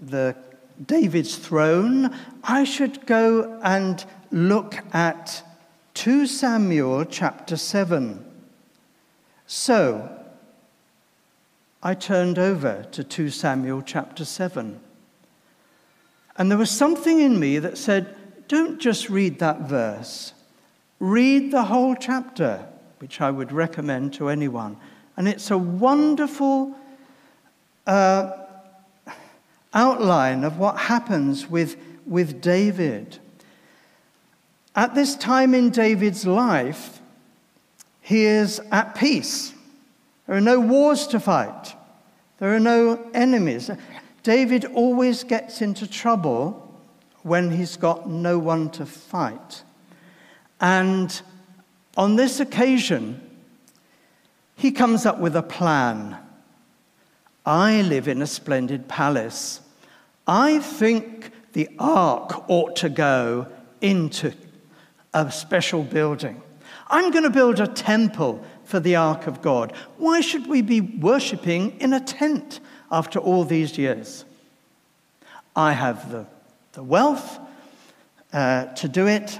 the 0.00 0.36
David's 0.84 1.36
throne, 1.36 2.14
I 2.42 2.64
should 2.64 3.06
go 3.06 3.60
and 3.62 4.04
look 4.30 4.76
at 4.92 5.42
2 5.94 6.26
Samuel 6.26 7.04
chapter 7.04 7.56
7. 7.56 8.24
So, 9.46 10.10
I 11.82 11.94
turned 11.94 12.38
over 12.38 12.86
to 12.92 13.04
2 13.04 13.30
Samuel 13.30 13.82
chapter 13.82 14.24
7. 14.24 14.80
And 16.36 16.50
there 16.50 16.58
was 16.58 16.70
something 16.70 17.20
in 17.20 17.38
me 17.38 17.58
that 17.58 17.78
said, 17.78 18.16
don't 18.48 18.80
just 18.80 19.08
read 19.08 19.38
that 19.38 19.60
verse, 19.60 20.32
read 20.98 21.52
the 21.52 21.64
whole 21.64 21.94
chapter, 21.94 22.66
which 22.98 23.20
I 23.20 23.30
would 23.30 23.52
recommend 23.52 24.14
to 24.14 24.28
anyone. 24.28 24.76
And 25.16 25.28
it's 25.28 25.50
a 25.50 25.58
wonderful 25.58 26.74
uh, 27.86 28.32
outline 29.72 30.44
of 30.44 30.58
what 30.58 30.76
happens 30.78 31.48
with, 31.48 31.76
with 32.06 32.40
David. 32.40 33.18
At 34.74 34.94
this 34.94 35.14
time 35.14 35.54
in 35.54 35.70
David's 35.70 36.26
life, 36.26 37.00
he 38.00 38.24
is 38.24 38.60
at 38.70 38.94
peace. 38.94 39.52
There 40.26 40.36
are 40.36 40.40
no 40.40 40.60
wars 40.60 41.06
to 41.08 41.20
fight, 41.20 41.74
there 42.38 42.54
are 42.54 42.60
no 42.60 43.10
enemies. 43.14 43.70
David 44.22 44.64
always 44.64 45.22
gets 45.22 45.60
into 45.60 45.86
trouble 45.86 46.60
when 47.22 47.50
he's 47.50 47.76
got 47.76 48.08
no 48.08 48.38
one 48.38 48.70
to 48.70 48.86
fight. 48.86 49.62
And 50.60 51.20
on 51.96 52.16
this 52.16 52.40
occasion, 52.40 53.20
he 54.56 54.70
comes 54.70 55.06
up 55.06 55.18
with 55.18 55.36
a 55.36 55.42
plan. 55.42 56.16
I 57.44 57.82
live 57.82 58.08
in 58.08 58.22
a 58.22 58.26
splendid 58.26 58.88
palace. 58.88 59.60
I 60.26 60.60
think 60.60 61.30
the 61.52 61.68
ark 61.78 62.48
ought 62.48 62.76
to 62.76 62.88
go 62.88 63.46
into 63.80 64.32
a 65.12 65.30
special 65.30 65.82
building. 65.82 66.42
I'm 66.88 67.10
going 67.10 67.24
to 67.24 67.30
build 67.30 67.60
a 67.60 67.66
temple 67.66 68.44
for 68.64 68.80
the 68.80 68.96
ark 68.96 69.26
of 69.26 69.42
God. 69.42 69.72
Why 69.98 70.20
should 70.20 70.46
we 70.46 70.62
be 70.62 70.80
worshipping 70.80 71.78
in 71.80 71.92
a 71.92 72.00
tent 72.00 72.60
after 72.90 73.18
all 73.18 73.44
these 73.44 73.78
years? 73.78 74.24
I 75.54 75.72
have 75.72 76.10
the, 76.10 76.26
the 76.72 76.82
wealth 76.82 77.38
uh, 78.32 78.66
to 78.66 78.88
do 78.88 79.06
it. 79.06 79.38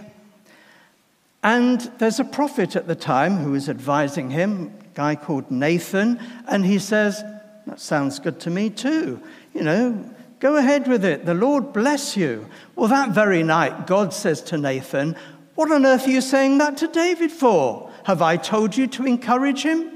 And 1.43 1.81
there's 1.99 2.21
a 2.21 2.25
prophet 2.25 2.77
at 2.77 2.87
the 2.87 2.95
time 2.95 3.39
who 3.39 3.55
is 3.55 3.69
advising 3.69 4.31
him, 4.31 4.73
guy 4.95 5.17
called 5.17 5.51
Nathan, 5.51 6.21
and 6.49 6.65
he 6.65 6.79
says, 6.79 7.23
That 7.67 7.81
sounds 7.81 8.19
good 8.19 8.41
to 8.41 8.51
me 8.51 8.71
too. 8.71 9.21
You 9.53 9.63
know, 9.63 10.11
go 10.41 10.57
ahead 10.57 10.89
with 10.89 11.05
it. 11.05 11.27
The 11.27 11.35
Lord 11.35 11.73
bless 11.73 12.17
you. 12.17 12.49
Well, 12.77 12.89
that 12.89 13.11
very 13.11 13.43
night, 13.43 13.87
God 13.87 14.13
says 14.13 14.41
to 14.43 14.59
Nathan, 14.59 15.17
What 15.55 15.71
on 15.71 15.85
earth 15.85 16.07
are 16.07 16.11
you 16.11 16.21
saying 16.21 16.59
that 16.59 16.77
to 16.79 16.89
David 16.89 17.33
for? 17.33 17.91
Have 18.05 18.23
I 18.23 18.37
told 18.37 18.77
you 18.77 18.87
to 18.89 19.07
encourage 19.07 19.63
him? 19.63 19.91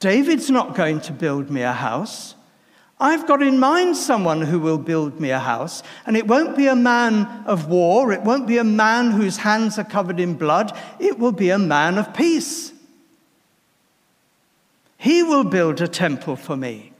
David's 0.00 0.50
not 0.50 0.74
going 0.74 1.00
to 1.00 1.12
build 1.12 1.50
me 1.50 1.62
a 1.62 1.72
house. 1.72 2.34
I've 3.00 3.26
got 3.26 3.42
in 3.42 3.58
mind 3.58 3.96
someone 3.96 4.40
who 4.42 4.60
will 4.60 4.78
build 4.78 5.18
me 5.18 5.30
a 5.30 5.38
house, 5.38 5.82
and 6.06 6.16
it 6.16 6.26
won't 6.26 6.56
be 6.56 6.68
a 6.68 6.76
man 6.76 7.44
of 7.46 7.68
war, 7.68 8.12
it 8.12 8.22
won't 8.22 8.46
be 8.46 8.58
a 8.58 8.64
man 8.64 9.10
whose 9.10 9.38
hands 9.38 9.78
are 9.78 9.84
covered 9.84 10.20
in 10.20 10.34
blood, 10.34 10.76
it 11.00 11.18
will 11.18 11.32
be 11.32 11.50
a 11.50 11.58
man 11.58 11.98
of 11.98 12.14
peace. 12.14 12.73
He 15.04 15.22
will 15.22 15.44
build 15.44 15.82
a 15.82 15.86
temple 15.86 16.34
for 16.34 16.56
me. 16.56 16.90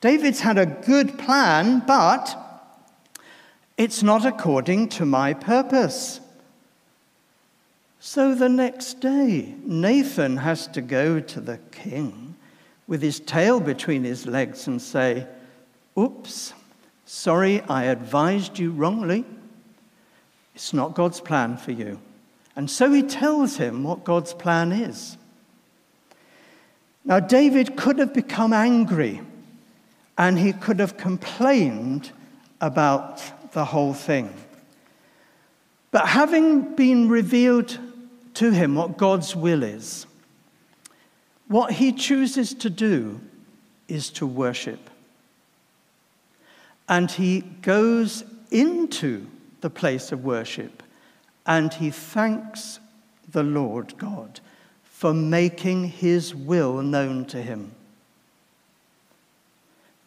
David's 0.00 0.40
had 0.40 0.56
a 0.56 0.64
good 0.64 1.18
plan, 1.18 1.82
but 1.86 2.34
it's 3.76 4.02
not 4.02 4.24
according 4.24 4.88
to 4.96 5.04
my 5.04 5.34
purpose. 5.34 6.20
So 8.00 8.34
the 8.34 8.48
next 8.48 9.00
day, 9.00 9.54
Nathan 9.66 10.38
has 10.38 10.66
to 10.68 10.80
go 10.80 11.20
to 11.20 11.40
the 11.42 11.58
king 11.72 12.36
with 12.86 13.02
his 13.02 13.20
tail 13.20 13.60
between 13.60 14.02
his 14.02 14.24
legs 14.24 14.66
and 14.66 14.80
say, 14.80 15.26
Oops, 15.98 16.54
sorry, 17.04 17.60
I 17.68 17.84
advised 17.84 18.58
you 18.58 18.70
wrongly. 18.70 19.26
It's 20.54 20.72
not 20.72 20.94
God's 20.94 21.20
plan 21.20 21.58
for 21.58 21.72
you. 21.72 22.00
And 22.56 22.70
so 22.70 22.90
he 22.90 23.02
tells 23.02 23.58
him 23.58 23.84
what 23.84 24.04
God's 24.04 24.32
plan 24.32 24.72
is. 24.72 25.17
Now, 27.08 27.20
David 27.20 27.74
could 27.74 27.98
have 27.98 28.12
become 28.12 28.52
angry 28.52 29.22
and 30.18 30.38
he 30.38 30.52
could 30.52 30.78
have 30.78 30.98
complained 30.98 32.12
about 32.60 33.52
the 33.52 33.64
whole 33.64 33.94
thing. 33.94 34.34
But 35.90 36.06
having 36.06 36.74
been 36.74 37.08
revealed 37.08 37.78
to 38.34 38.50
him 38.50 38.74
what 38.74 38.98
God's 38.98 39.34
will 39.34 39.62
is, 39.62 40.06
what 41.46 41.72
he 41.72 41.92
chooses 41.92 42.52
to 42.52 42.68
do 42.68 43.18
is 43.88 44.10
to 44.10 44.26
worship. 44.26 44.90
And 46.90 47.10
he 47.10 47.40
goes 47.40 48.22
into 48.50 49.26
the 49.62 49.70
place 49.70 50.12
of 50.12 50.24
worship 50.24 50.82
and 51.46 51.72
he 51.72 51.90
thanks 51.90 52.80
the 53.30 53.42
Lord 53.42 53.96
God 53.96 54.40
for 54.98 55.14
making 55.14 55.84
his 55.84 56.34
will 56.34 56.82
known 56.82 57.24
to 57.24 57.40
him. 57.40 57.70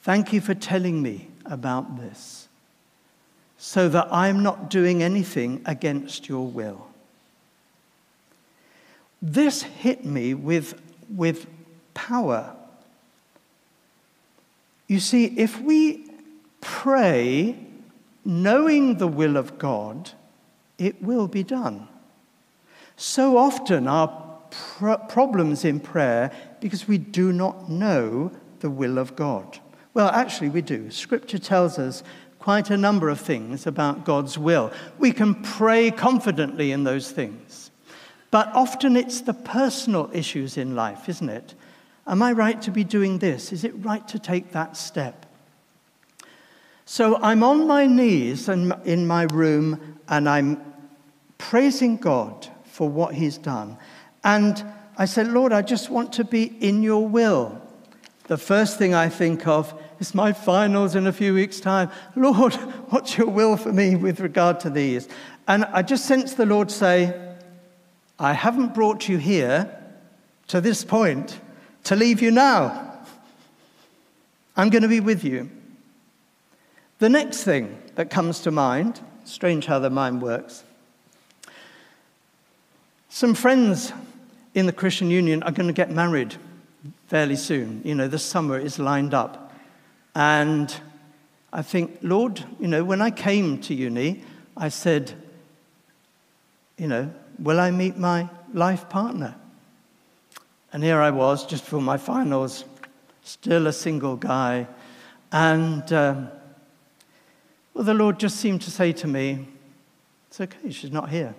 Thank 0.02 0.34
you 0.34 0.42
for 0.42 0.54
telling 0.54 1.02
me 1.02 1.30
about 1.46 1.98
this 1.98 2.50
so 3.58 3.88
that 3.88 4.10
I'm 4.12 4.44
not 4.44 4.70
doing 4.70 5.02
anything 5.02 5.62
against 5.66 6.28
your 6.28 6.46
will. 6.46 6.88
This 9.22 9.62
hit 9.62 10.04
me 10.04 10.34
with 10.34 10.78
with 11.16 11.48
power. 11.94 12.54
You 14.90 15.00
see, 15.00 15.28
if 15.38 15.58
we 15.62 16.12
pray 16.60 17.56
knowing 18.26 18.98
the 18.98 19.08
will 19.08 19.38
of 19.38 19.58
God, 19.58 20.12
it 20.78 21.02
will 21.02 21.30
be 21.30 21.44
done. 21.44 21.88
So 22.98 23.38
often 23.38 23.88
our 23.88 24.31
pr- 24.52 24.94
problems 25.10 25.66
in 25.66 25.80
prayer 25.80 26.32
because 26.60 26.88
we 26.88 26.98
do 26.98 27.34
not 27.34 27.70
know 27.70 28.32
the 28.60 28.70
will 28.70 28.98
of 28.98 29.16
God. 29.16 29.60
Well, 29.94 30.10
actually, 30.10 30.50
we 30.50 30.62
do. 30.62 30.92
Scripture 30.92 31.40
tells 31.40 31.80
us 31.80 32.04
quite 32.40 32.70
a 32.70 32.78
number 32.78 33.10
of 33.10 33.20
things 33.20 33.68
about 33.68 34.06
God's 34.06 34.38
will. 34.38 34.72
We 34.98 35.12
can 35.12 35.36
pray 35.36 35.92
confidently 35.92 36.72
in 36.72 36.84
those 36.84 37.12
things. 37.12 37.72
But 38.32 38.48
often 38.54 38.96
it's 38.96 39.22
the 39.22 39.34
personal 39.34 40.10
issues 40.14 40.58
in 40.58 40.76
life, 40.76 41.10
isn't 41.10 41.30
it? 41.30 41.54
Am 42.08 42.24
I 42.24 42.32
right 42.32 42.62
to 42.64 42.72
be 42.72 42.84
doing 42.84 43.20
this? 43.20 43.52
Is 43.52 43.64
it 43.64 43.74
right 43.86 44.08
to 44.08 44.18
take 44.18 44.52
that 44.54 44.78
step? 44.78 45.26
So 46.86 47.18
I'm 47.22 47.44
on 47.44 47.68
my 47.68 47.86
knees 47.86 48.50
in 48.50 49.08
my 49.08 49.24
room 49.24 50.00
and 50.08 50.28
I'm 50.28 50.62
praising 51.38 51.98
God 51.98 52.48
for 52.66 52.90
what 52.90 53.14
He's 53.14 53.38
done. 53.38 53.78
And 54.24 54.64
I 54.98 55.06
said, 55.06 55.28
Lord, 55.28 55.52
I 55.52 55.62
just 55.62 55.90
want 55.90 56.14
to 56.14 56.24
be 56.24 56.44
in 56.60 56.84
your 56.84 57.08
will. 57.08 57.62
The 58.28 58.38
first 58.38 58.78
thing 58.78 58.94
I 58.94 59.10
think 59.10 59.48
of 59.48 59.74
is 60.00 60.16
my 60.16 60.32
finals 60.32 60.96
in 60.96 61.08
a 61.08 61.14
few 61.14 61.34
weeks' 61.34 61.60
time. 61.60 61.90
Lord, 62.16 62.54
what's 62.90 63.18
your 63.18 63.28
will 63.28 63.58
for 63.58 63.74
me 63.74 63.96
with 63.96 64.20
regard 64.20 64.60
to 64.62 64.70
these? 64.70 65.08
And 65.48 65.66
I 65.66 65.82
just 65.82 66.06
sense 66.06 66.34
the 66.34 66.46
Lord 66.46 66.72
say, 66.72 67.36
I 68.20 68.34
haven't 68.34 68.74
brought 68.74 69.10
you 69.10 69.18
here 69.18 69.76
to 70.48 70.62
this 70.62 70.84
point 70.84 71.40
to 71.86 71.96
leave 71.96 72.22
you 72.22 72.32
now. 72.32 73.00
I'm 74.56 74.70
going 74.70 74.84
to 74.84 74.88
be 74.88 75.00
with 75.00 75.24
you. 75.24 75.50
The 77.00 77.10
next 77.10 77.44
thing 77.44 77.82
that 77.96 78.10
comes 78.12 78.42
to 78.42 78.52
mind, 78.52 79.00
strange 79.24 79.66
how 79.66 79.80
the 79.80 79.90
mind 79.90 80.22
works. 80.22 80.64
Some 83.10 83.34
friends 83.34 83.92
in 84.54 84.66
the 84.66 84.74
Christian 84.74 85.10
Union 85.10 85.44
are 85.44 85.52
going 85.52 85.68
to 85.68 85.74
get 85.74 85.92
married 85.92 86.36
fairly 87.08 87.36
soon. 87.36 87.82
You 87.84 87.96
know, 87.96 88.08
the 88.08 88.20
summer 88.20 88.58
is 88.58 88.80
lined 88.80 89.14
up. 89.14 89.54
And 90.16 90.74
I 91.54 91.62
think, 91.62 92.00
Lord, 92.02 92.44
you 92.60 92.68
know, 92.68 92.84
when 92.84 93.02
I 93.02 93.12
came 93.12 93.60
to 93.62 93.74
uni, 93.74 94.24
I 94.58 94.70
said, 94.70 95.14
you 96.78 96.88
know, 96.88 97.12
Will 97.40 97.60
I 97.60 97.72
meet 97.72 97.98
my 97.98 98.30
life 98.54 98.88
partner? 98.88 99.34
And 100.72 100.84
here 100.84 101.02
I 101.02 101.10
was, 101.10 101.44
just 101.44 101.64
for 101.64 101.82
my 101.82 101.98
finals, 101.98 102.66
still 103.24 103.66
a 103.66 103.74
single 103.74 104.16
guy. 104.16 104.68
And, 105.32 105.92
um, 105.92 106.30
well, 107.74 107.84
the 107.84 107.96
Lord 107.96 108.20
just 108.20 108.38
seemed 108.38 108.62
to 108.62 108.72
say 108.72 108.92
to 108.94 109.08
me, 109.08 109.48
It's 110.28 110.40
okay, 110.40 110.70
she's 110.70 110.92
not 110.92 111.10
here. 111.10 111.34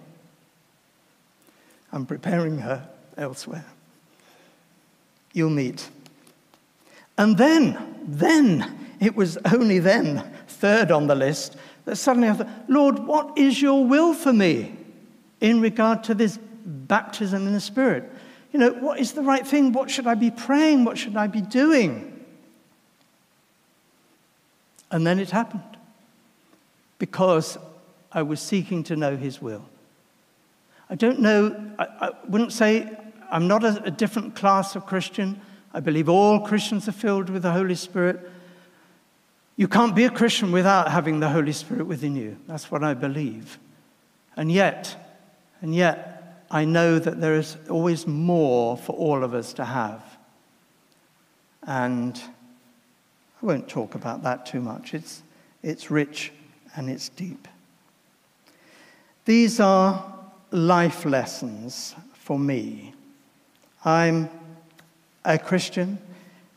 I'm 1.93 2.05
preparing 2.05 2.59
her 2.59 2.89
elsewhere. 3.17 3.65
You'll 5.33 5.51
meet. 5.51 5.89
And 7.19 7.37
then, 7.37 7.97
then, 8.07 8.97
it 9.01 9.15
was 9.15 9.39
only 9.53 9.79
then, 9.79 10.31
third 10.47 10.91
on 10.91 11.07
the 11.07 11.15
list, 11.15 11.57
that 11.85 11.97
suddenly 11.97 12.29
I 12.29 12.35
thought, 12.35 12.49
Lord, 12.69 12.99
what 13.01 13.37
is 13.37 13.61
your 13.61 13.85
will 13.85 14.15
for 14.15 14.33
me 14.33 14.77
in 15.41 15.61
regard 15.61 16.05
to 16.05 16.15
this 16.15 16.39
baptism 16.65 17.47
in 17.47 17.53
the 17.53 17.61
Spirit? 17.61 18.11
You 18.53 18.61
know, 18.61 18.73
what 18.73 19.01
is 19.01 19.13
the 19.13 19.23
right 19.23 19.47
thing? 19.47 19.73
What 19.73 19.91
should 19.91 20.07
I 20.07 20.15
be 20.15 20.31
praying? 20.31 20.85
What 20.85 20.99
should 20.99 21.17
I 21.17 21.27
be 21.27 21.41
doing? 21.41 22.25
And 24.91 25.07
then 25.07 25.19
it 25.19 25.31
happened 25.31 25.63
because 26.99 27.59
I 28.13 28.23
was 28.23 28.41
seeking 28.41 28.85
to 28.85 28.97
know 28.97 29.17
His 29.17 29.41
will. 29.41 29.65
I 30.91 30.95
don't 30.95 31.21
know, 31.21 31.73
I, 31.79 31.87
I 32.01 32.11
wouldn't 32.29 32.53
say 32.53 32.95
I'm 33.33 33.49
not 33.49 33.65
a, 33.65 33.83
a 33.85 33.91
different 33.91 34.37
class 34.37 34.77
of 34.77 34.85
Christian. 34.85 35.41
I 35.73 35.81
believe 35.81 36.09
all 36.09 36.41
Christians 36.41 36.87
are 36.87 36.93
filled 36.93 37.31
with 37.31 37.43
the 37.43 37.51
Holy 37.51 37.75
Spirit. 37.75 38.21
You 39.57 39.69
can't 39.69 39.97
be 39.97 40.05
a 40.05 40.11
Christian 40.11 40.53
without 40.53 40.91
having 40.91 41.19
the 41.19 41.31
Holy 41.31 41.53
Spirit 41.53 41.87
within 41.87 42.15
you. 42.15 42.37
That's 42.47 42.71
what 42.71 42.85
I 42.85 42.93
believe. 42.93 43.59
And 44.37 44.53
yet, 44.53 45.19
and 45.63 45.75
yet, 45.75 46.45
I 46.51 46.67
know 46.67 46.99
that 46.99 47.23
there 47.23 47.35
is 47.37 47.57
always 47.71 48.07
more 48.07 48.77
for 48.77 48.93
all 48.93 49.25
of 49.25 49.33
us 49.33 49.55
to 49.55 49.65
have. 49.65 50.03
And 51.67 52.21
I 53.43 53.47
won't 53.47 53.67
talk 53.67 53.95
about 53.95 54.23
that 54.25 54.45
too 54.45 54.61
much. 54.61 54.93
It's, 54.93 55.23
it's 55.63 55.91
rich 55.91 56.33
and 56.77 56.91
it's 56.91 57.09
deep. 57.09 57.49
These 59.25 59.59
are 59.59 60.19
life 60.51 61.07
lessons 61.07 61.95
for 62.13 62.39
me. 62.39 62.95
I'm 63.85 64.31
a 65.25 65.39
Christian. 65.39 65.99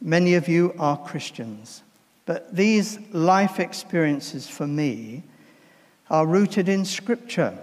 Many 0.02 0.36
of 0.36 0.48
you 0.48 0.74
are 0.78 0.98
Christians. 0.98 1.84
But 2.26 2.56
these 2.56 3.00
life 3.12 3.60
experiences 3.60 4.48
for 4.48 4.68
me 4.68 5.24
are 6.10 6.26
rooted 6.26 6.70
in 6.70 6.86
Scripture. 6.86 7.58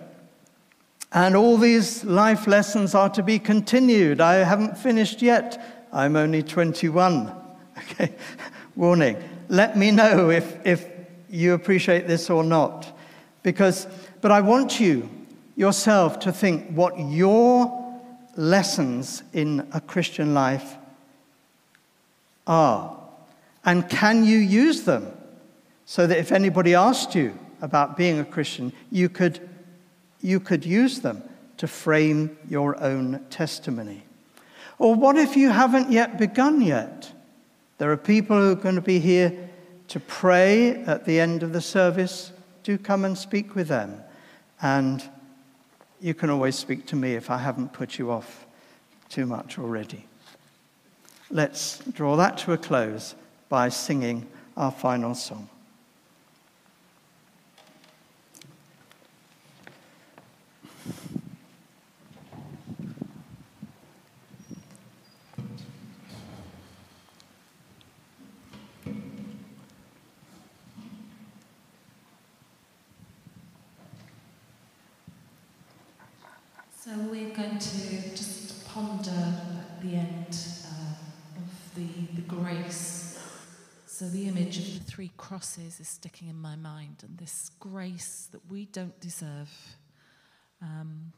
And 1.12 1.36
all 1.36 1.58
these 1.58 2.04
life 2.04 2.46
lessons 2.46 2.94
are 2.94 3.10
to 3.10 3.22
be 3.22 3.38
continued. 3.38 4.20
I 4.20 4.36
haven't 4.36 4.78
finished 4.78 5.20
yet. 5.22 5.88
I'm 5.92 6.16
only 6.16 6.42
21. 6.42 7.38
Okay, 7.90 8.12
warning. 8.76 9.16
Let 9.48 9.76
me 9.76 9.90
know 9.90 10.30
if, 10.30 10.64
if 10.64 10.86
you 11.30 11.54
appreciate 11.54 12.06
this 12.06 12.30
or 12.30 12.44
not. 12.44 12.96
Because, 13.42 13.88
but 14.20 14.30
I 14.30 14.40
want 14.40 14.78
you 14.78 15.08
yourself 15.56 16.20
to 16.20 16.32
think 16.32 16.70
what 16.70 16.96
your 16.98 17.81
lessons 18.36 19.22
in 19.32 19.68
a 19.72 19.80
Christian 19.80 20.34
life 20.34 20.76
are. 22.46 22.98
And 23.64 23.88
can 23.88 24.24
you 24.24 24.38
use 24.38 24.82
them 24.82 25.12
so 25.84 26.06
that 26.06 26.18
if 26.18 26.32
anybody 26.32 26.74
asked 26.74 27.14
you 27.14 27.38
about 27.60 27.96
being 27.96 28.18
a 28.18 28.24
Christian, 28.24 28.72
you 28.90 29.08
could, 29.08 29.48
you 30.20 30.40
could 30.40 30.64
use 30.64 31.00
them 31.00 31.22
to 31.58 31.68
frame 31.68 32.36
your 32.48 32.80
own 32.82 33.24
testimony? 33.30 34.02
Or 34.78 34.94
what 34.94 35.16
if 35.16 35.36
you 35.36 35.50
haven't 35.50 35.92
yet 35.92 36.18
begun 36.18 36.60
yet? 36.60 37.12
There 37.78 37.92
are 37.92 37.96
people 37.96 38.36
who 38.36 38.52
are 38.52 38.56
going 38.56 38.74
to 38.74 38.80
be 38.80 38.98
here 38.98 39.50
to 39.88 40.00
pray 40.00 40.82
at 40.84 41.04
the 41.04 41.20
end 41.20 41.42
of 41.42 41.52
the 41.52 41.60
service. 41.60 42.32
Do 42.62 42.78
come 42.78 43.04
and 43.04 43.16
speak 43.16 43.54
with 43.54 43.68
them. 43.68 44.00
And 44.60 45.02
you 46.03 46.14
can 46.14 46.30
always 46.30 46.57
speak 46.57 46.84
to 46.86 46.96
me 46.96 47.14
if 47.14 47.30
I 47.30 47.38
haven't 47.38 47.72
put 47.72 47.96
you 47.96 48.11
off 48.11 48.44
too 49.09 49.24
much 49.24 49.57
already. 49.59 50.05
Let's 51.30 51.78
draw 51.78 52.16
that 52.16 52.36
to 52.38 52.53
a 52.53 52.59
close 52.59 53.14
by 53.48 53.68
singing 53.68 54.26
our 54.57 54.72
final 54.72 55.14
song. 55.14 55.48
So 76.84 76.90
we're 77.12 77.30
going 77.30 77.60
to 77.60 78.10
just 78.10 78.66
ponder 78.66 79.12
at 79.12 79.80
the 79.82 79.94
end 79.94 80.36
uh, 80.66 81.38
of 81.38 81.74
the, 81.76 81.86
the 82.16 82.22
grace. 82.22 83.20
So 83.86 84.06
the 84.06 84.26
image 84.26 84.58
of 84.58 84.64
the 84.84 84.90
three 84.90 85.12
crosses 85.16 85.78
is 85.78 85.86
sticking 85.86 86.26
in 86.26 86.34
my 86.34 86.56
mind, 86.56 87.04
and 87.06 87.16
this 87.16 87.52
grace 87.60 88.28
that 88.32 88.40
we 88.50 88.64
don't 88.64 88.98
deserve. 88.98 89.48
Um, 90.60 91.12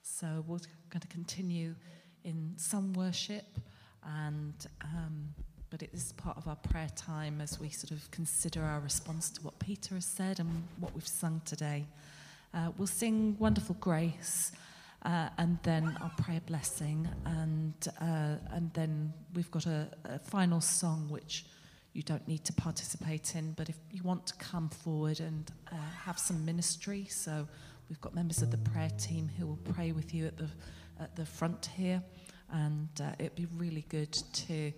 so 0.00 0.44
we're 0.46 0.58
going 0.90 1.00
to 1.00 1.08
continue 1.08 1.74
in 2.22 2.52
some 2.56 2.92
worship, 2.92 3.58
and 4.04 4.54
um, 4.84 5.34
but 5.70 5.82
it 5.82 5.90
is 5.92 6.12
part 6.12 6.36
of 6.36 6.46
our 6.46 6.54
prayer 6.54 6.90
time 6.94 7.40
as 7.40 7.58
we 7.58 7.68
sort 7.68 7.90
of 7.90 8.08
consider 8.12 8.62
our 8.62 8.78
response 8.78 9.28
to 9.30 9.42
what 9.42 9.58
Peter 9.58 9.96
has 9.96 10.04
said 10.04 10.38
and 10.38 10.62
what 10.78 10.94
we've 10.94 11.04
sung 11.04 11.42
today. 11.44 11.84
Uh, 12.54 12.70
we'll 12.78 12.86
sing 12.86 13.34
Wonderful 13.40 13.74
Grace. 13.80 14.52
Uh, 15.02 15.30
and 15.38 15.58
then 15.62 15.96
I'll 16.02 16.12
pray 16.18 16.36
a 16.36 16.42
blessing, 16.42 17.08
and 17.24 17.72
uh, 18.02 18.36
and 18.50 18.70
then 18.74 19.14
we've 19.34 19.50
got 19.50 19.64
a, 19.64 19.88
a, 20.04 20.18
final 20.18 20.60
song 20.60 21.08
which 21.08 21.46
you 21.94 22.02
don't 22.02 22.28
need 22.28 22.44
to 22.44 22.52
participate 22.52 23.34
in, 23.34 23.52
but 23.52 23.70
if 23.70 23.76
you 23.90 24.02
want 24.02 24.26
to 24.26 24.34
come 24.34 24.68
forward 24.68 25.20
and 25.20 25.50
uh, 25.72 25.76
have 26.04 26.18
some 26.18 26.44
ministry, 26.44 27.06
so 27.08 27.48
we've 27.88 28.00
got 28.02 28.14
members 28.14 28.42
of 28.42 28.50
the 28.50 28.58
prayer 28.58 28.90
team 28.98 29.30
who 29.38 29.46
will 29.46 29.58
pray 29.72 29.92
with 29.92 30.12
you 30.12 30.26
at 30.26 30.36
the 30.36 30.48
at 31.00 31.16
the 31.16 31.24
front 31.24 31.70
here, 31.74 32.02
and 32.52 32.88
uh, 33.00 33.12
it'd 33.18 33.34
be 33.34 33.46
really 33.56 33.86
good 33.88 34.12
to 34.34 34.70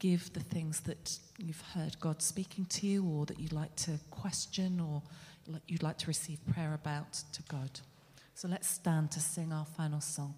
give 0.00 0.32
the 0.32 0.40
things 0.40 0.80
that 0.80 1.16
you've 1.38 1.62
heard 1.74 1.96
God 2.00 2.22
speaking 2.22 2.64
to 2.64 2.88
you, 2.88 3.06
or 3.06 3.24
that 3.26 3.38
you'd 3.38 3.52
like 3.52 3.76
to 3.76 4.00
question, 4.10 4.80
or 4.80 5.00
you'd 5.68 5.84
like 5.84 5.98
to 5.98 6.08
receive 6.08 6.44
prayer 6.52 6.74
about 6.74 7.12
to 7.32 7.42
God. 7.42 7.80
So 8.34 8.48
let's 8.48 8.68
stand 8.68 9.12
to 9.12 9.20
sing 9.20 9.52
our 9.52 9.64
final 9.64 10.00
song. 10.00 10.34